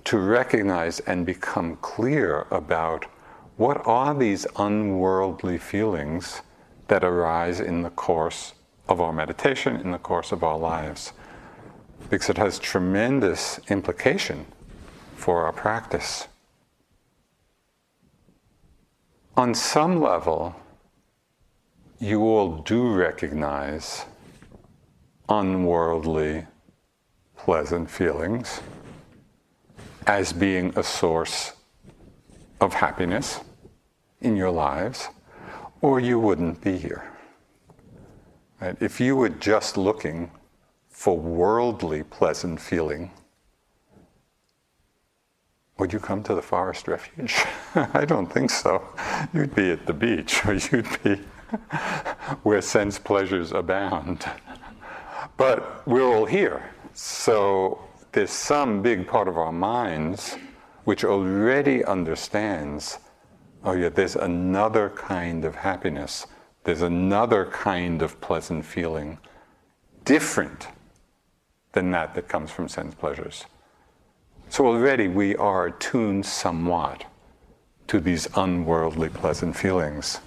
[0.04, 3.06] to recognize and become clear about
[3.56, 6.42] what are these unworldly feelings
[6.88, 8.54] that arise in the course
[8.88, 11.12] of our meditation, in the course of our lives,
[12.10, 14.46] because it has tremendous implication
[15.14, 16.26] for our practice.
[19.36, 20.55] On some level,
[21.98, 24.05] you all do recognize
[25.28, 26.46] unworldly,
[27.36, 28.61] pleasant feelings
[30.07, 31.53] as being a source
[32.61, 33.40] of happiness
[34.20, 35.09] in your lives,
[35.80, 37.05] or you wouldn't be here.
[38.61, 38.76] Right?
[38.80, 40.30] If you were just looking
[40.88, 43.11] for worldly pleasant feeling,
[45.78, 47.42] would you come to the forest refuge?
[47.74, 48.82] I don't think so.
[49.34, 51.16] You'd be at the beach, or you'd be
[52.44, 54.24] where sense pleasures abound.
[55.36, 56.70] But we're all here.
[56.94, 57.80] So
[58.12, 60.36] there's some big part of our minds
[60.84, 62.98] which already understands
[63.64, 66.26] oh, yeah, there's another kind of happiness
[66.64, 69.18] There's another kind of pleasant feeling,
[70.04, 70.68] different
[71.72, 73.46] than that that comes from sense pleasures.
[74.48, 77.04] So already we are attuned somewhat
[77.88, 80.20] to these unworldly pleasant feelings.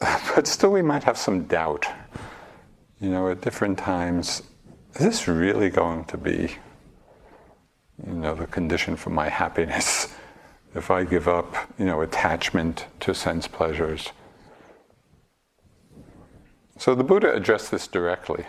[0.34, 1.86] But still, we might have some doubt.
[3.04, 4.40] You know, at different times,
[4.94, 6.56] is this really going to be,
[8.06, 10.14] you know, the condition for my happiness?
[10.74, 14.10] If I give up, you know, attachment to sense pleasures.
[16.78, 18.44] So the Buddha addressed this directly.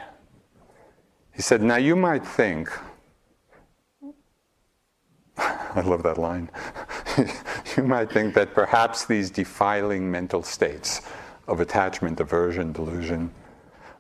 [1.35, 2.69] He said, Now you might think,
[5.37, 6.49] I love that line,
[7.77, 11.01] you might think that perhaps these defiling mental states
[11.47, 13.31] of attachment, aversion, delusion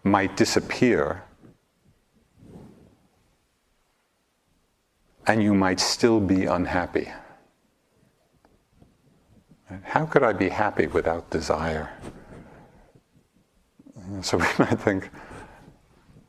[0.05, 1.23] might disappear
[5.27, 7.11] and you might still be unhappy.
[9.81, 11.89] How could I be happy without desire?
[14.21, 15.09] So we might think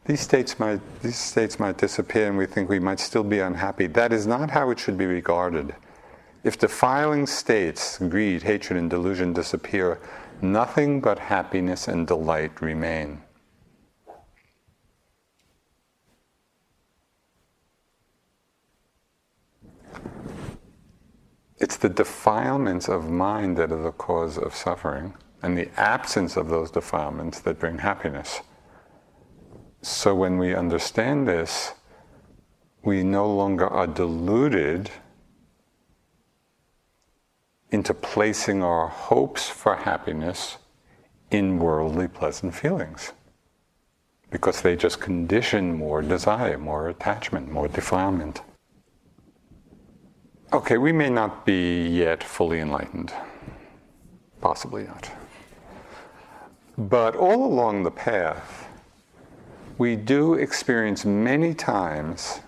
[0.07, 3.89] these states might these states might disappear and we think we might still be unhappy.
[3.89, 5.75] That is not how it should be regarded.
[6.45, 10.01] If defiling states, greed, hatred, and delusion disappear,
[10.41, 13.21] nothing but happiness and delight remain.
[21.59, 26.49] It's the defilements of mind that are the cause of suffering, and the absence of
[26.49, 28.41] those defilements that bring happiness.
[29.81, 31.73] So when we understand this,
[32.83, 34.91] we no longer are deluded
[37.71, 40.59] into placing our hopes for happiness
[41.31, 43.13] in worldly pleasant feelings.
[44.31, 48.43] Because they just condition more desire, more attachment, more defilement.
[50.57, 53.13] Okay, we may not be yet fully enlightened.
[54.41, 55.11] Possibly not.
[56.79, 58.67] But all along the path,
[59.77, 62.41] we do experience many times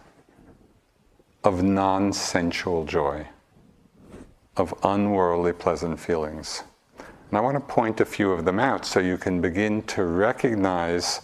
[1.44, 3.28] of non sensual joy,
[4.56, 6.62] of unworldly pleasant feelings.
[7.28, 10.04] And I want to point a few of them out so you can begin to
[10.04, 11.20] recognize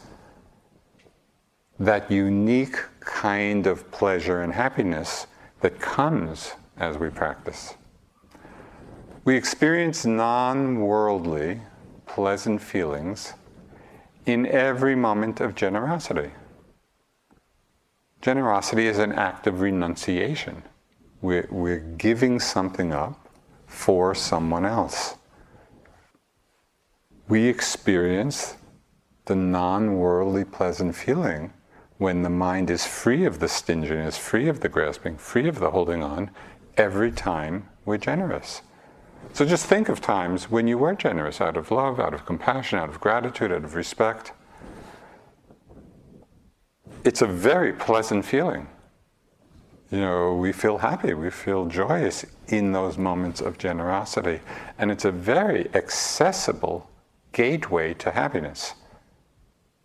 [1.78, 5.26] that unique kind of pleasure and happiness
[5.62, 7.74] that comes as we practice.
[9.24, 11.60] We experience non worldly,
[12.06, 13.34] pleasant feelings
[14.26, 16.30] in every moment of generosity.
[18.20, 20.62] Generosity is an act of renunciation.
[21.20, 23.28] We're, we're giving something up
[23.66, 25.16] for someone else.
[27.28, 28.56] We experience
[29.24, 31.52] the non worldly pleasant feeling
[31.98, 35.70] when the mind is free of the stinginess, free of the grasping, free of the
[35.70, 36.30] holding on,
[36.76, 38.62] every time we're generous.
[39.32, 42.78] So just think of times when you were generous out of love, out of compassion,
[42.78, 44.32] out of gratitude, out of respect.
[47.04, 48.68] It's a very pleasant feeling.
[49.90, 54.40] You know, we feel happy, we feel joyous in those moments of generosity.
[54.78, 56.90] And it's a very accessible
[57.32, 58.74] gateway to happiness.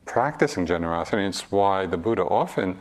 [0.06, 2.80] Practicing generosity, it's why the Buddha often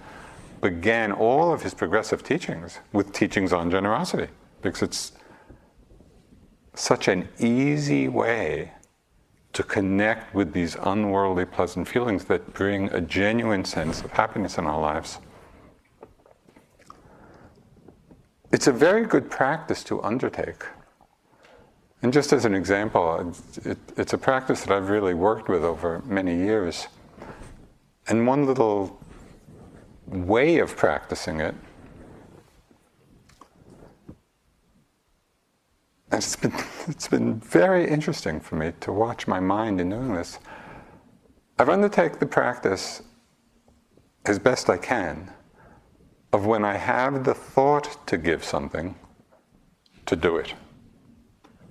[0.60, 4.28] began all of his progressive teachings with teachings on generosity
[4.62, 5.12] because it's
[6.74, 8.72] such an easy way
[9.52, 14.66] to connect with these unworldly pleasant feelings that bring a genuine sense of happiness in
[14.66, 15.18] our lives.
[18.52, 20.64] It's a very good practice to undertake.
[22.02, 23.34] And just as an example,
[23.64, 26.86] it, it's a practice that I've really worked with over many years.
[28.06, 29.00] And one little
[30.08, 31.54] way of practicing it.
[36.10, 36.52] And it's been,
[36.88, 40.38] it's been very interesting for me to watch my mind in doing this.
[41.58, 43.02] I've undertaken the practice
[44.24, 45.32] as best I can
[46.32, 48.94] of when I have the thought to give something,
[50.06, 50.54] to do it,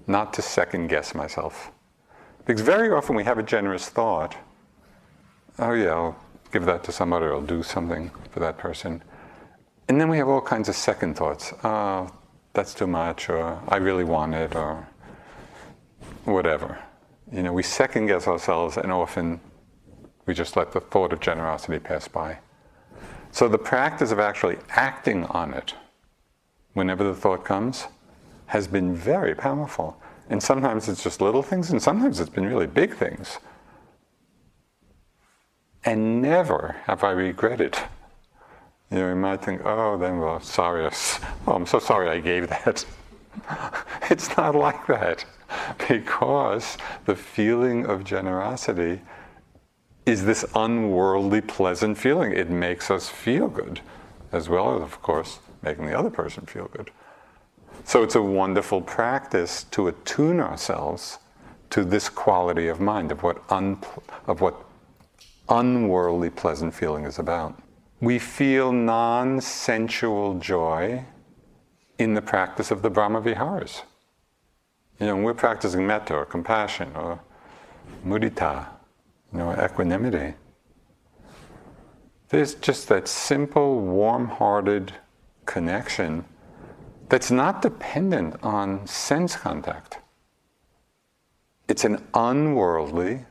[0.07, 1.71] not to second guess myself.
[2.45, 4.35] Because very often we have a generous thought,
[5.59, 6.15] oh yeah, I'll
[6.51, 9.03] give that to somebody or do something for that person.
[9.87, 11.53] And then we have all kinds of second thoughts.
[11.63, 12.09] Oh,
[12.53, 14.87] that's too much, or I really want it, or
[16.25, 16.79] whatever.
[17.31, 19.39] You know, we second guess ourselves, and often
[20.25, 22.39] we just let the thought of generosity pass by.
[23.31, 25.73] So the practice of actually acting on it,
[26.73, 27.85] whenever the thought comes,
[28.47, 30.01] has been very powerful.
[30.29, 33.39] And sometimes it's just little things, and sometimes it's been really big things.
[35.87, 37.77] And never have I regretted.
[38.91, 42.49] You know, you might think, oh, then, well, sorry, oh, I'm so sorry I gave
[42.49, 42.85] that.
[44.09, 45.23] It's not like that
[45.87, 49.01] because the feeling of generosity
[50.05, 52.33] is this unworldly, pleasant feeling.
[52.33, 53.79] It makes us feel good,
[54.33, 56.91] as well as, of course, making the other person feel good.
[57.85, 61.19] So it's a wonderful practice to attune ourselves
[61.69, 63.81] to this quality of mind, of what, un-
[64.25, 64.66] of what
[65.49, 67.61] unworldly, pleasant feeling is about.
[68.01, 71.05] We feel non sensual joy
[71.97, 73.83] in the practice of the Brahma Viharas.
[74.99, 77.19] You know, when we're practicing metta or compassion or
[78.05, 78.67] mudita,
[79.31, 80.35] you know, equanimity.
[82.29, 84.93] There's just that simple, warm hearted
[85.45, 86.25] connection
[87.09, 89.99] that's not dependent on sense contact.
[91.67, 93.25] It's an unworldly,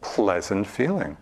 [0.00, 1.16] pleasant feeling.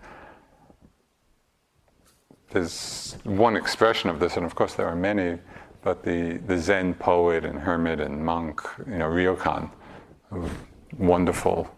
[2.54, 5.40] There's one expression of this, and of course there are many,
[5.82, 9.68] but the, the Zen poet and hermit and monk, you know, Ryokan,
[10.96, 11.68] wonderful,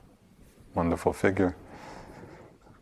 [0.75, 1.57] wonderful figure.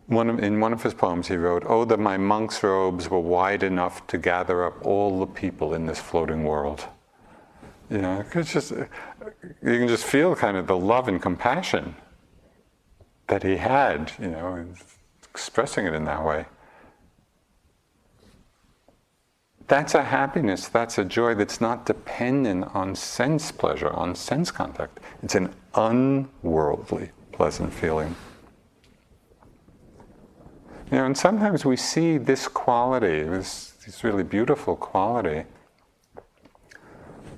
[0.08, 3.20] One of, in one of his poems, he wrote, Oh, that my monk's robes were
[3.20, 6.88] wide enough to gather up all the people in this floating world.
[7.90, 8.88] You know, it's just, you
[9.62, 11.94] can just feel kind of the love and compassion
[13.28, 14.66] that he had, you know,
[15.30, 16.46] expressing it in that way.
[19.66, 25.00] That's a happiness, that's a joy that's not dependent on sense pleasure, on sense contact.
[25.22, 28.14] It's an unworldly, pleasant feeling.
[30.90, 35.44] You know, and sometimes we see this quality, this, this really beautiful quality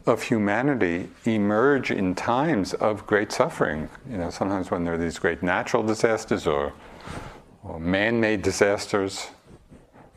[0.05, 3.89] of humanity emerge in times of great suffering.
[4.11, 6.73] You know, sometimes when there are these great natural disasters or,
[7.63, 9.29] or man-made disasters,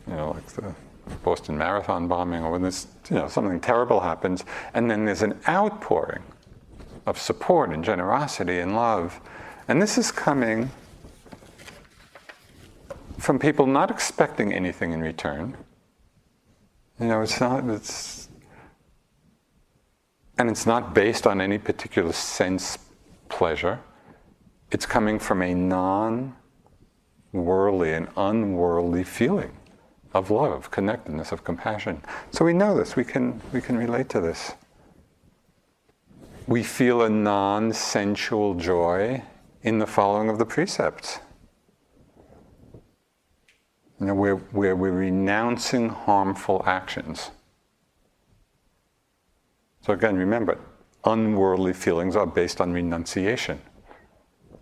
[0.08, 0.74] you know, like the
[1.24, 5.40] Boston Marathon bombing, or when this, you know, something terrible happens, and then there's an
[5.48, 6.24] outpouring
[7.06, 9.20] of support and generosity and love.
[9.68, 10.70] And this is coming
[13.18, 15.58] from people not expecting anything in return.
[17.00, 18.30] You know, it's not, it's,
[20.38, 22.78] and it's not based on any particular sense
[23.28, 23.80] pleasure.
[24.72, 26.36] It's coming from a non
[27.32, 29.59] worldly and unworldly feeling
[30.14, 32.02] of love, connectedness, of compassion.
[32.32, 34.54] So we know this, we can, we can relate to this.
[36.48, 39.24] We feel a non sensual joy
[39.62, 41.20] in the following of the precepts.
[44.00, 47.32] You know, where, where we're renouncing harmful actions.
[49.82, 50.58] So again, remember,
[51.04, 53.62] unworldly feelings are based on renunciation.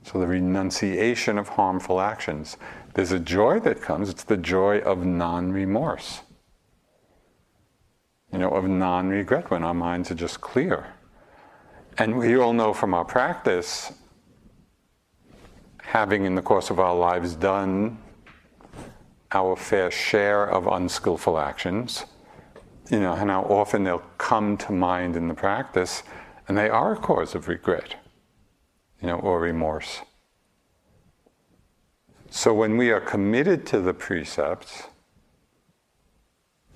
[0.04, 2.58] So the renunciation of harmful actions.
[2.98, 6.22] There's a joy that comes, it's the joy of non remorse.
[8.34, 10.96] You know, of non regret when our minds are just clear.
[12.00, 13.94] And we all know from our practice,
[15.84, 18.00] having in the course of our lives done
[19.32, 22.04] our fair share of unskillful actions,
[22.90, 26.02] you know, and how often they'll come to mind in the practice,
[26.48, 27.96] and they are a cause of regret,
[29.00, 30.02] you know, or remorse.
[32.30, 34.84] So when we are committed to the precepts,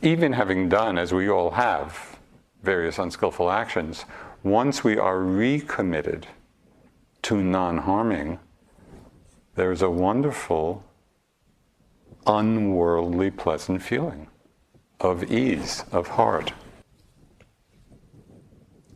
[0.01, 2.17] even having done, as we all have,
[2.63, 4.05] various unskillful actions,
[4.43, 6.27] once we are recommitted
[7.23, 8.39] to non harming,
[9.55, 10.83] there's a wonderful,
[12.25, 14.27] unworldly, pleasant feeling
[14.99, 16.53] of ease, of heart.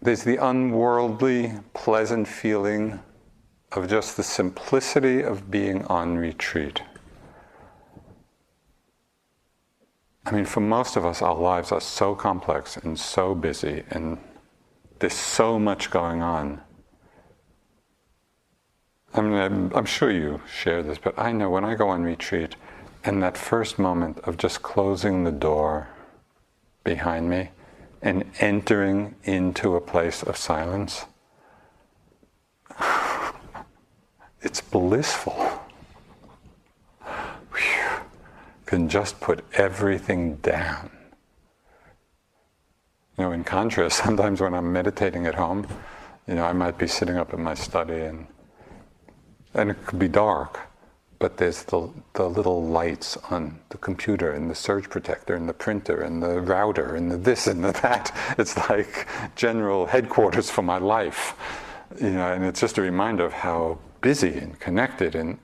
[0.01, 2.99] There's the unworldly, pleasant feeling
[3.71, 6.81] of just the simplicity of being on retreat.
[10.25, 14.17] I mean, for most of us, our lives are so complex and so busy, and
[14.99, 16.61] there's so much going on.
[19.13, 22.03] I mean, I'm, I'm, sure you share this, but I know when I go on
[22.03, 22.55] retreat,
[23.03, 25.89] and that first moment of just closing the door
[26.83, 27.51] behind me
[28.01, 31.05] and entering into a place of silence,
[34.45, 35.33] it's blissful.
[37.03, 37.99] Whew.
[38.65, 40.91] Can just put everything down.
[43.17, 45.67] You know, in contrast, sometimes when I'm meditating at home,
[46.27, 48.27] you know, I might be sitting up in my study and
[49.55, 50.59] and it could be dark,
[51.17, 55.53] but there's the, the little lights on the computer and the surge protector and the
[55.53, 58.13] printer and the router and the this and the that.
[58.37, 61.35] It's like general headquarters for my life.
[62.01, 65.39] You know, and it's just a reminder of how busy and connected and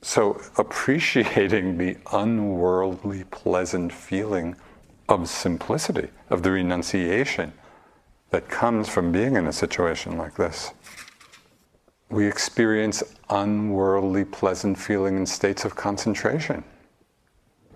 [0.00, 4.56] so appreciating the unworldly pleasant feeling
[5.10, 7.52] of simplicity, of the renunciation
[8.30, 10.72] that comes from being in a situation like this.
[12.08, 16.64] We experience unworldly, pleasant feeling in states of concentration,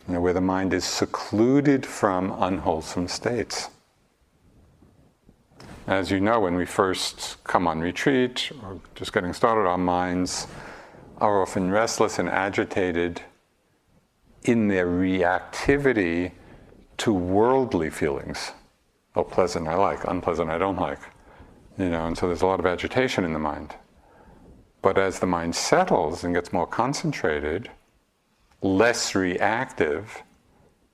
[0.08, 3.68] you know, where the mind is secluded from unwholesome states.
[5.90, 10.46] As you know, when we first come on retreat or just getting started, our minds
[11.18, 13.20] are often restless and agitated
[14.44, 16.30] in their reactivity
[16.98, 18.52] to worldly feelings.
[19.16, 21.00] Oh, pleasant I like, unpleasant I don't like.
[21.76, 23.74] You know, and so there's a lot of agitation in the mind.
[24.82, 27.68] But as the mind settles and gets more concentrated,
[28.62, 30.22] less reactive,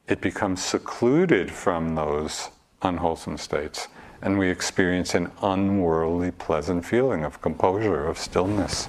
[0.09, 2.49] it becomes secluded from those
[2.80, 3.88] unwholesome states.
[4.22, 8.88] And we experience an unworldly, pleasant feeling of composure, of stillness.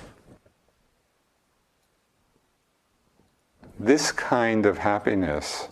[3.80, 5.68] This kind of happiness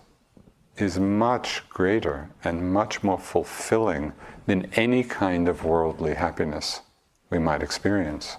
[0.77, 4.13] is much greater and much more fulfilling
[4.45, 6.81] than any kind of worldly happiness
[7.29, 8.37] we might experience.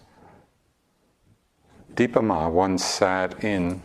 [1.95, 3.83] Dipa Ma once sat in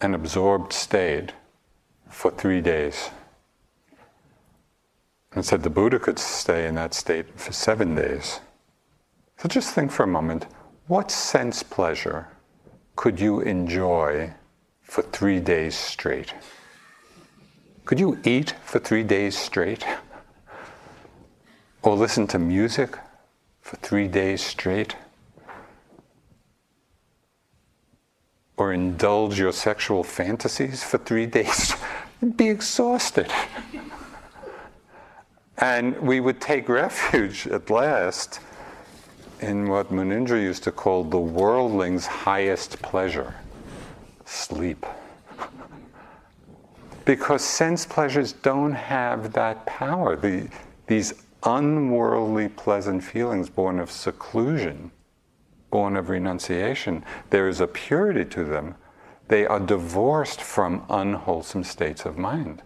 [0.00, 1.32] an absorbed state
[2.10, 3.10] for three days.
[5.32, 8.40] And said the Buddha could stay in that state for seven days.
[9.36, 10.46] So just think for a moment
[10.88, 12.28] what sense pleasure
[12.96, 14.32] could you enjoy
[14.82, 16.32] for three days straight?
[17.84, 19.84] Could you eat for three days straight?
[21.82, 22.98] Or listen to music
[23.60, 24.96] for three days straight?
[28.56, 31.74] Or indulge your sexual fantasies for three days?
[32.20, 33.30] You'd be exhausted.
[35.58, 38.40] And we would take refuge at last
[39.40, 43.34] in what Munindra used to call the worldling's highest pleasure
[44.24, 44.84] sleep.
[47.04, 50.16] because sense pleasures don't have that power.
[50.16, 50.48] The,
[50.86, 54.90] these unworldly pleasant feelings born of seclusion,
[55.70, 58.74] born of renunciation, there is a purity to them.
[59.28, 62.62] They are divorced from unwholesome states of mind.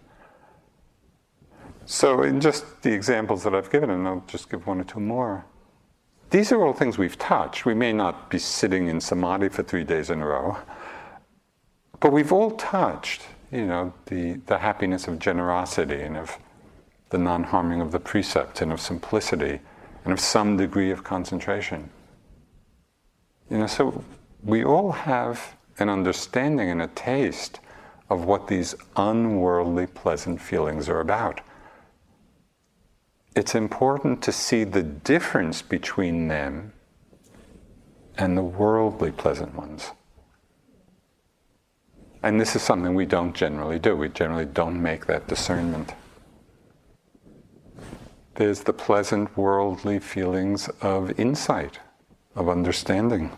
[1.85, 5.01] So, in just the examples that I've given, and I'll just give one or two
[5.01, 5.45] more,
[6.29, 7.65] these are all things we've touched.
[7.65, 10.57] We may not be sitting in samadhi for three days in a row,
[11.99, 16.37] but we've all touched, you know, the, the happiness of generosity and of
[17.09, 19.59] the non harming of the precept and of simplicity
[20.05, 21.89] and of some degree of concentration.
[23.49, 24.03] You know, so
[24.43, 27.59] we all have an understanding and a taste
[28.09, 31.41] of what these unworldly pleasant feelings are about
[33.35, 36.73] it's important to see the difference between them
[38.17, 39.91] and the worldly pleasant ones.
[42.21, 43.95] And this is something we don't generally do.
[43.95, 45.93] We generally don't make that discernment.
[48.35, 51.79] There's the pleasant worldly feelings of insight,
[52.35, 53.31] of understanding.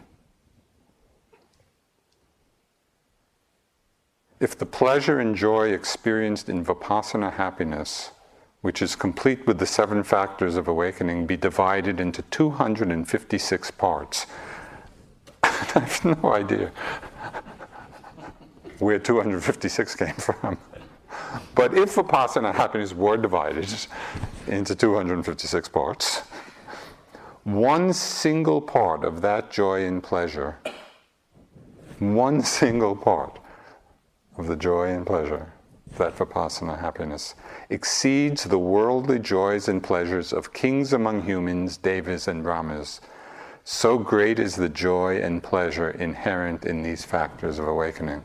[4.39, 8.12] If the pleasure and joy experienced in vipassana happiness
[8.66, 14.26] which is complete with the seven factors of awakening, be divided into 256 parts.
[15.43, 16.72] I have no idea
[18.80, 20.57] where 256 came from.
[21.53, 23.70] But if Vipassana happiness were divided
[24.47, 26.22] into 256 parts,
[27.43, 30.57] one single part of that joy and pleasure,
[31.99, 33.38] one single part
[34.39, 35.51] of the joy and pleasure
[35.98, 37.36] that vipassana happiness
[37.70, 43.02] exceeds the worldly joys and pleasures of kings among humans, devas, and brahmas.
[43.64, 48.24] So great is the joy and pleasure inherent in these factors of awakening.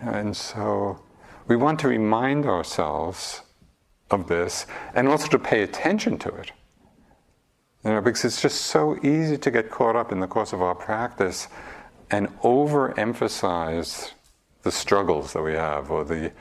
[0.00, 1.00] And so
[1.46, 3.42] we want to remind ourselves
[4.10, 6.52] of this and also to pay attention to it.
[7.84, 10.62] You know, because it's just so easy to get caught up in the course of
[10.62, 11.48] our practice
[12.10, 14.12] and overemphasize
[14.62, 16.32] the struggles that we have or the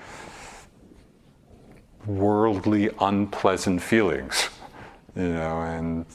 [2.06, 4.50] worldly unpleasant feelings,
[5.16, 6.06] you know, and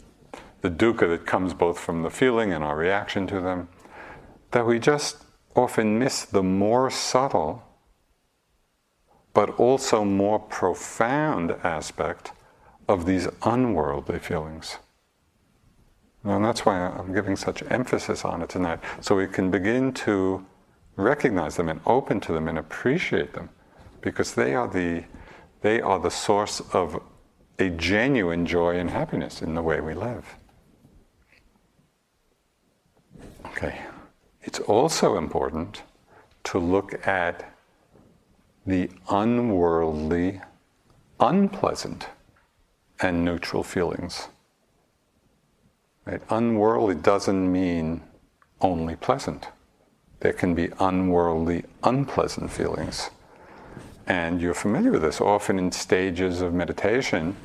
[0.61, 3.69] the dukkha that comes both from the feeling and our reaction to them,
[4.51, 7.63] that we just often miss the more subtle
[9.37, 12.33] but also more profound aspect
[12.89, 14.79] of these unworldly feelings.
[16.25, 20.45] And that's why I'm giving such emphasis on it tonight, so we can begin to
[20.97, 23.51] recognize them and open to them and appreciate them
[24.01, 25.05] because they are the,
[25.61, 27.03] they are the source of
[27.59, 30.37] a genuine joy and happiness in the way we live.
[33.47, 33.81] Okay.
[34.43, 35.83] It's also important
[36.45, 37.53] to look at
[38.67, 40.41] the unworldly,
[41.19, 42.07] unpleasant,
[43.01, 44.29] and neutral feelings.
[46.05, 46.23] Right?
[46.31, 48.03] Unworldly doesn't mean
[48.61, 49.49] only pleasant.
[50.27, 53.11] There can be unworldly, unpleasant feelings.
[54.09, 55.21] And you're familiar with this.
[55.21, 57.37] Often in stages of meditation,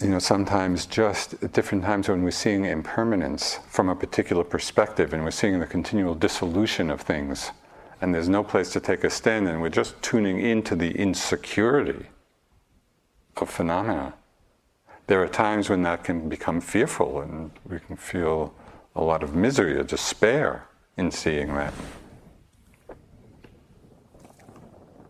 [0.00, 5.12] you know, sometimes just at different times when we're seeing impermanence from a particular perspective
[5.12, 7.50] and we're seeing the continual dissolution of things,
[8.00, 12.06] and there's no place to take a stand, and we're just tuning into the insecurity
[13.36, 14.14] of phenomena.
[15.08, 18.54] There are times when that can become fearful and we can feel
[18.94, 20.66] a lot of misery or despair
[20.96, 21.74] in seeing that.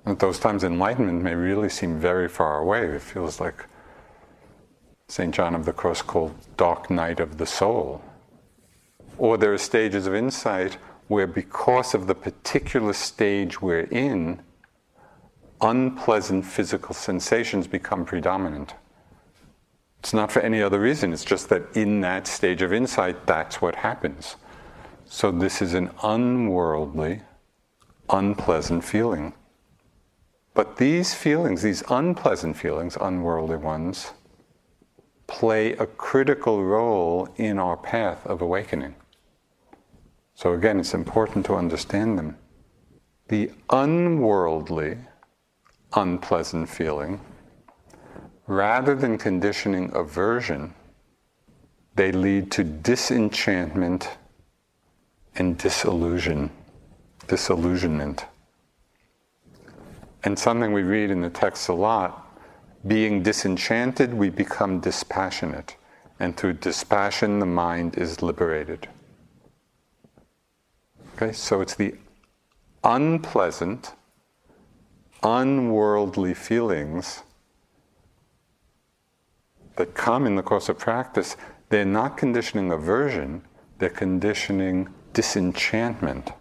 [0.07, 2.87] At those times, enlightenment may really seem very far away.
[2.87, 3.67] It feels like
[5.09, 5.35] St.
[5.35, 8.03] John of the Cross called dark night of the soul.
[9.19, 10.79] Or there are stages of insight
[11.09, 14.41] where, because of the particular stage we're in,
[15.61, 18.75] unpleasant physical sensations become predominant.
[20.01, 23.61] It's not for any other reason, it's just that in that stage of insight, that's
[23.61, 24.37] what happens.
[25.05, 27.21] So, this is an unworldly,
[28.09, 29.35] unpleasant feeling.
[30.55, 34.13] But these feelings, these unpleasant feelings, unworldly ones,
[35.27, 38.95] play a critical role in our path of awakening.
[40.35, 42.39] So, again, it's important to understand them.
[43.29, 44.97] The unworldly,
[45.93, 47.21] unpleasant feeling,
[48.51, 50.75] rather than conditioning aversion,
[51.95, 54.11] they lead to disenchantment
[55.37, 56.51] and disillusion,
[57.29, 58.25] disillusionment.
[60.25, 62.27] And something we read in the text a lot
[62.89, 65.77] being disenchanted, we become dispassionate.
[66.19, 68.89] And through dispassion, the mind is liberated.
[71.15, 71.95] Okay, so it's the
[72.83, 73.95] unpleasant,
[75.23, 77.23] unworldly feelings
[79.77, 81.37] that come in the course of practice.
[81.69, 83.43] They're not conditioning aversion,
[83.79, 86.33] they're conditioning disenchantment.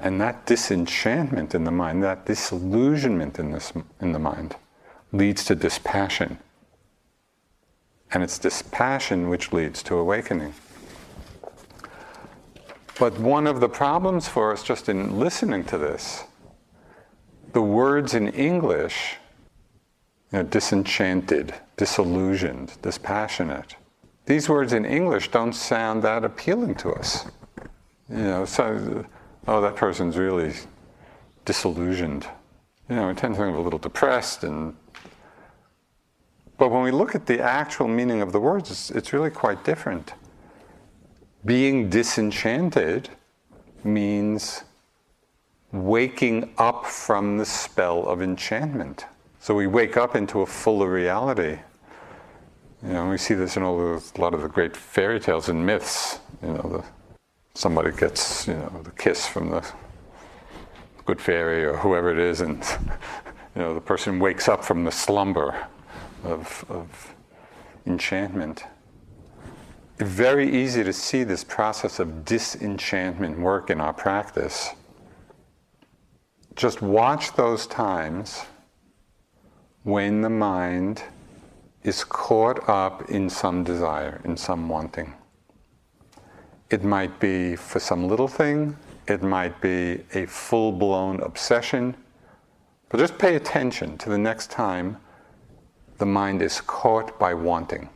[0.00, 4.56] And that disenchantment in the mind, that disillusionment in, this, in the mind,
[5.12, 6.38] leads to dispassion.
[8.12, 10.54] And it's dispassion which leads to awakening.
[12.98, 16.24] But one of the problems for us just in listening to this,
[17.52, 19.16] the words in English,
[20.34, 23.76] you know, disenchanted, disillusioned, dispassionate,
[24.26, 27.26] these words in English don't sound that appealing to us.
[28.08, 29.06] You know, so
[29.46, 30.54] oh, that person's really
[31.44, 32.26] disillusioned.
[32.88, 34.74] You know, we tend to think of a little depressed and
[36.58, 39.62] but when we look at the actual meaning of the words, it's, it's really quite
[39.62, 40.14] different.
[41.44, 43.08] Being disenchanted
[43.84, 44.64] means
[45.70, 49.04] waking up from the spell of enchantment.
[49.44, 51.58] So we wake up into a fuller reality.
[52.82, 55.50] You know, we see this in all the, a lot of the great fairy tales
[55.50, 56.18] and myths.
[56.40, 56.84] You know, the
[57.52, 59.62] somebody gets you know the kiss from the
[61.04, 62.64] good fairy or whoever it is, and
[63.54, 65.66] you know the person wakes up from the slumber
[66.22, 67.14] of, of
[67.84, 68.64] enchantment.
[69.98, 74.70] It's very easy to see this process of disenchantment work in our practice.
[76.56, 78.46] Just watch those times
[79.84, 81.02] when the mind
[81.82, 85.12] is caught up in some desire, in some wanting.
[86.70, 88.76] It might be for some little thing,
[89.06, 91.94] it might be a full blown obsession.
[92.88, 94.96] But just pay attention to the next time
[95.98, 97.90] the mind is caught by wanting.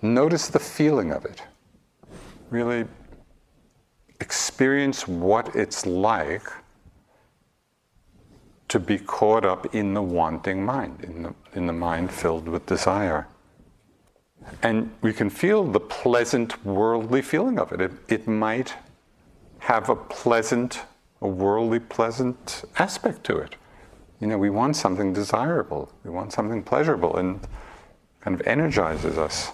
[0.00, 1.42] Notice the feeling of it.
[2.48, 2.86] Really
[4.20, 6.48] experience what it's like
[8.74, 12.66] to be caught up in the wanting mind, in the, in the mind filled with
[12.66, 13.28] desire.
[14.64, 17.80] And we can feel the pleasant worldly feeling of it.
[17.80, 18.74] It, it might
[19.60, 20.82] have a pleasant,
[21.20, 23.54] a worldly pleasant aspect to it.
[24.18, 27.38] You know, we want something desirable, we want something pleasurable, and
[28.22, 29.52] kind of energizes us.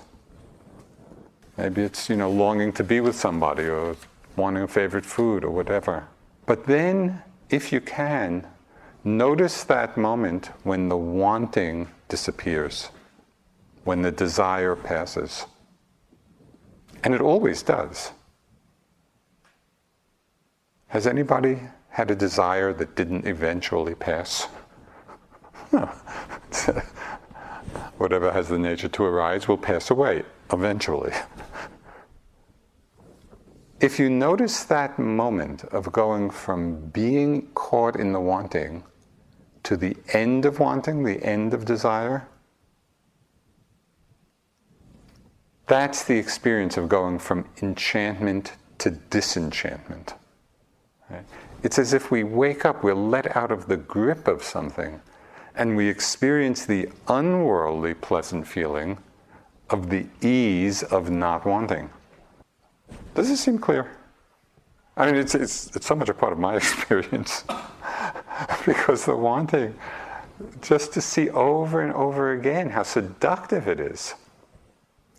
[1.58, 3.96] Maybe it's, you know, longing to be with somebody or
[4.36, 6.08] wanting a favorite food or whatever.
[6.46, 8.46] But then, if you can,
[9.04, 12.90] notice that moment when the wanting disappears
[13.84, 15.46] when the desire passes.
[17.02, 18.12] And it always does.
[20.88, 24.48] Has anybody had a desire that didn't eventually pass?
[25.72, 25.86] No.
[27.96, 31.12] Whatever has the nature to arise will pass away eventually.
[33.80, 38.82] if you notice that moment of going from being caught in the wanting
[39.64, 42.26] to the end of wanting, the end of desire,
[45.66, 50.14] that's the experience of going from enchantment to disenchantment.
[51.08, 51.24] Right?
[51.62, 55.00] It's as if we wake up, we're let out of the grip of something,
[55.54, 58.98] and we experience the unworldly pleasant feeling
[59.68, 61.90] of the ease of not wanting.
[63.14, 63.90] Does this seem clear?
[64.96, 67.44] I mean, it's, it's, it's so much a part of my experience
[68.66, 69.76] because the wanting,
[70.62, 74.14] just to see over and over again how seductive it is.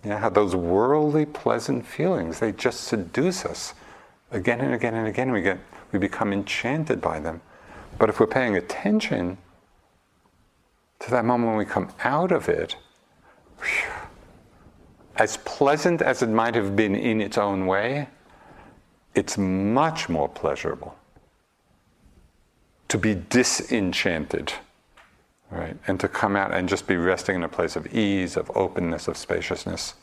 [0.03, 3.75] Yeah, how those worldly pleasant feelings, they just seduce us
[4.31, 5.31] again and again and again.
[5.31, 5.59] We, get,
[5.91, 7.41] we become enchanted by them.
[7.99, 9.37] But if we're paying attention
[10.99, 12.75] to that moment when we come out of it,
[13.59, 13.91] whew,
[15.17, 18.07] as pleasant as it might have been in its own way,
[19.13, 20.95] it's much more pleasurable
[22.91, 24.51] to be disenchanted,
[25.49, 25.77] right?
[25.87, 29.07] And to come out and just be resting in a place of ease, of openness,
[29.07, 29.93] of spaciousness.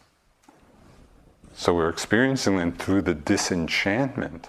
[1.52, 4.48] So we're experiencing then through the disenchantment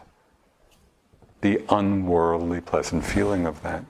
[1.42, 3.84] the unworldly pleasant feeling of that.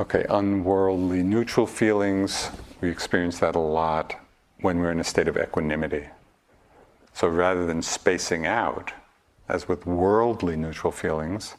[0.00, 2.50] Okay, unworldly neutral feelings,
[2.80, 4.16] we experience that a lot
[4.62, 6.08] when we're in a state of equanimity.
[7.22, 8.92] So rather than spacing out,
[9.48, 11.54] as with worldly neutral feelings,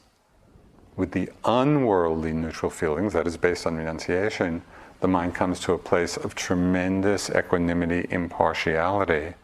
[0.98, 4.62] with the unworldly neutral feelings, that is based on renunciation,
[5.00, 9.36] the mind comes to a place of tremendous equanimity, impartiality,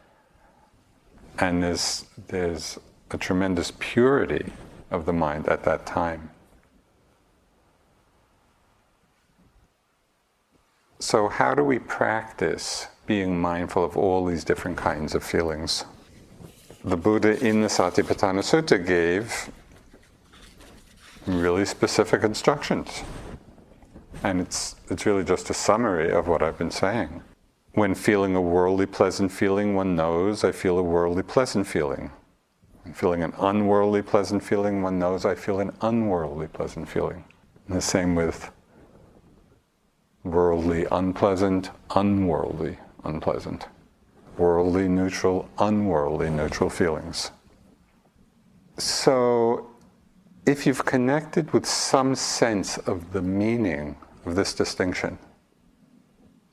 [1.38, 2.78] and there's, there's
[3.12, 4.52] a tremendous purity
[4.92, 6.32] of the mind at that time.
[11.00, 15.86] So, how do we practice being mindful of all these different kinds of feelings?
[16.86, 19.52] The Buddha in the Satipatthana Sutta gave
[21.28, 23.04] really specific instructions.
[24.24, 27.22] And it's, it's really just a summary of what I've been saying.
[27.74, 32.12] When feeling a worldly pleasant feeling, one knows I feel a worldly pleasant feeling.
[32.84, 37.26] When feeling an unworldly pleasant feeling, one knows I feel an unworldly pleasant feeling.
[37.68, 38.52] And the same with
[40.24, 43.68] worldly unpleasant, unworldly unpleasant,
[44.40, 47.32] worldly neutral, unworldly neutral feelings.
[48.78, 49.70] So,
[50.46, 55.20] if you've connected with some sense of the meaning of this distinction,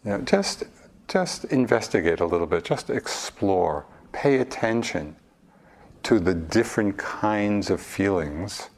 [0.05, 0.65] you know, just,
[1.09, 5.17] just investigate a little bit, just explore, pay attention
[6.03, 8.71] to the different kinds of feelings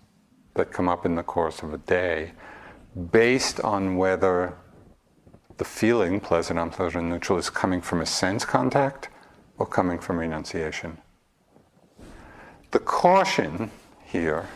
[0.54, 2.32] that come up in the course of a day
[3.12, 4.56] based on whether
[5.58, 9.08] the feeling, pleasant, unpleasant, neutral, is coming from a sense contact
[9.58, 10.96] or coming from renunciation.
[12.70, 13.70] The caution
[14.04, 14.48] here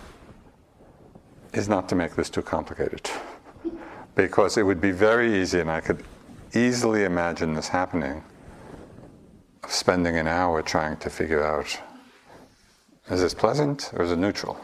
[1.53, 3.11] is not to make this too complicated,
[4.15, 6.05] because it would be very easy, and I could
[6.55, 8.23] easily imagine this happening,
[9.65, 11.81] of spending an hour trying to figure out
[13.11, 14.59] is this pleasant or is it neutral?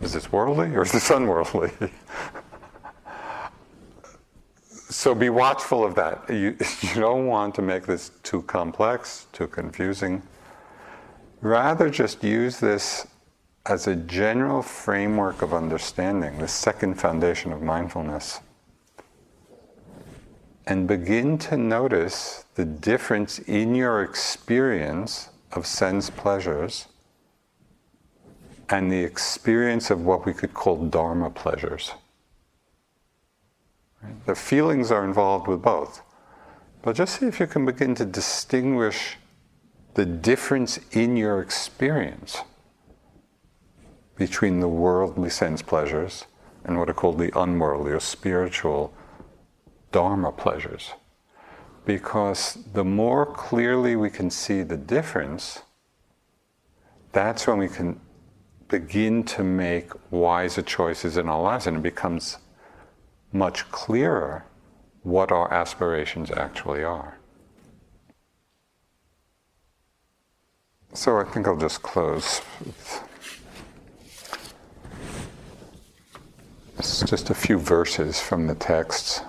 [0.00, 1.70] Is this worldly or is this unworldly?
[4.92, 6.28] so be watchful of that.
[6.28, 10.22] You, you don't want to make this too complex, too confusing.
[11.40, 13.06] Rather, just use this
[13.66, 18.40] as a general framework of understanding, the second foundation of mindfulness.
[20.66, 26.86] And begin to notice the difference in your experience of sense pleasures
[28.68, 31.92] and the experience of what we could call Dharma pleasures.
[34.26, 36.02] The feelings are involved with both.
[36.82, 39.16] But just see if you can begin to distinguish
[39.94, 42.38] the difference in your experience
[44.16, 46.26] between the worldly sense pleasures
[46.64, 48.92] and what are called the unworldly or spiritual
[49.90, 50.92] dharma pleasures.
[51.84, 55.62] Because the more clearly we can see the difference,
[57.12, 58.00] that's when we can
[58.68, 62.38] begin to make wiser choices in our lives and it becomes
[63.32, 64.44] much clearer
[65.02, 67.18] what our aspirations actually are.
[70.94, 73.08] So I think I'll just close with
[77.06, 79.22] just a few verses from the texts.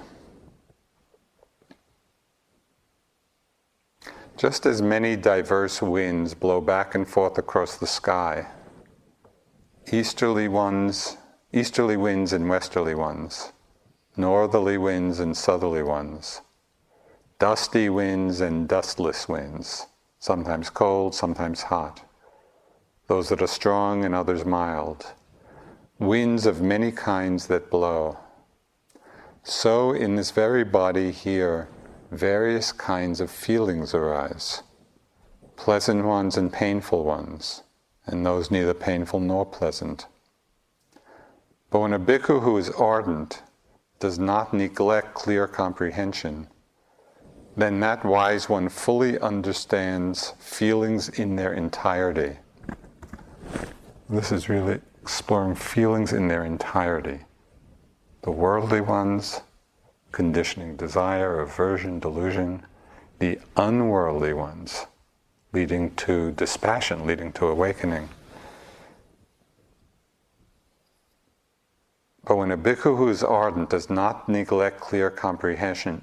[4.36, 8.48] Just as many diverse winds blow back and forth across the sky,
[9.92, 11.18] easterly ones,
[11.54, 13.54] easterly winds and westerly ones,
[14.16, 16.42] northerly winds and southerly ones,
[17.40, 19.88] dusty winds and dustless winds,
[20.20, 22.06] sometimes cold, sometimes hot,
[23.08, 25.14] those that are strong and others mild,
[26.00, 28.18] winds of many kinds that blow.
[29.44, 31.68] So, in this very body here,
[32.12, 34.64] various kinds of feelings arise
[35.56, 37.64] pleasant ones and painful ones,
[38.06, 40.08] and those neither painful nor pleasant.
[41.70, 43.42] But when a bhikkhu who is ardent
[44.04, 46.46] does not neglect clear comprehension,
[47.56, 52.36] then that wise one fully understands feelings in their entirety.
[54.10, 57.22] This is really exploring feelings in their entirety
[58.24, 59.40] the worldly ones,
[60.12, 62.62] conditioning desire, aversion, delusion,
[63.20, 64.86] the unworldly ones,
[65.54, 68.10] leading to dispassion, leading to awakening.
[72.26, 76.02] But when a bhikkhu who is ardent does not neglect clear comprehension,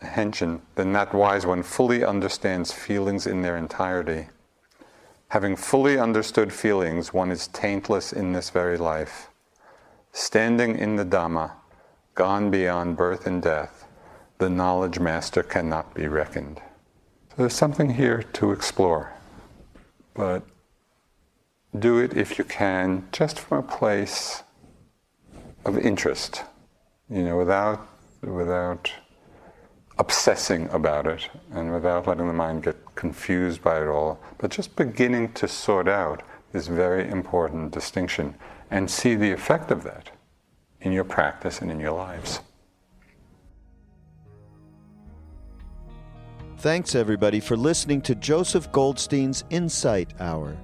[0.00, 4.28] then that wise one fully understands feelings in their entirety.
[5.28, 9.30] Having fully understood feelings, one is taintless in this very life.
[10.12, 11.52] Standing in the Dhamma,
[12.14, 13.86] gone beyond birth and death,
[14.38, 16.58] the knowledge master cannot be reckoned.
[17.30, 19.12] So there's something here to explore,
[20.12, 20.44] but
[21.76, 24.43] do it if you can, just from a place
[25.64, 26.42] of interest,
[27.08, 27.86] you know, without
[28.22, 28.90] without
[29.98, 34.74] obsessing about it and without letting the mind get confused by it all, but just
[34.76, 38.34] beginning to sort out this very important distinction
[38.70, 40.10] and see the effect of that
[40.80, 42.40] in your practice and in your lives.
[46.58, 50.56] Thanks, everybody, for listening to Joseph Goldstein's Insight Hour.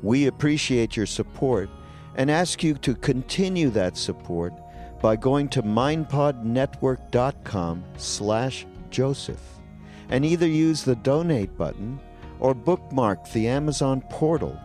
[0.00, 1.68] We appreciate your support
[2.16, 4.52] and ask you to continue that support
[5.00, 9.54] by going to mindpodnetwork.com slash joseph
[10.08, 11.98] and either use the donate button
[12.38, 14.58] or bookmark the Amazon portal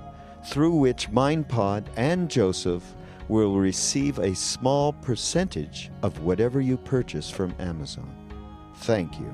[0.45, 2.95] through which MindPod and Joseph
[3.27, 8.09] will receive a small percentage of whatever you purchase from Amazon.
[8.77, 9.33] Thank you.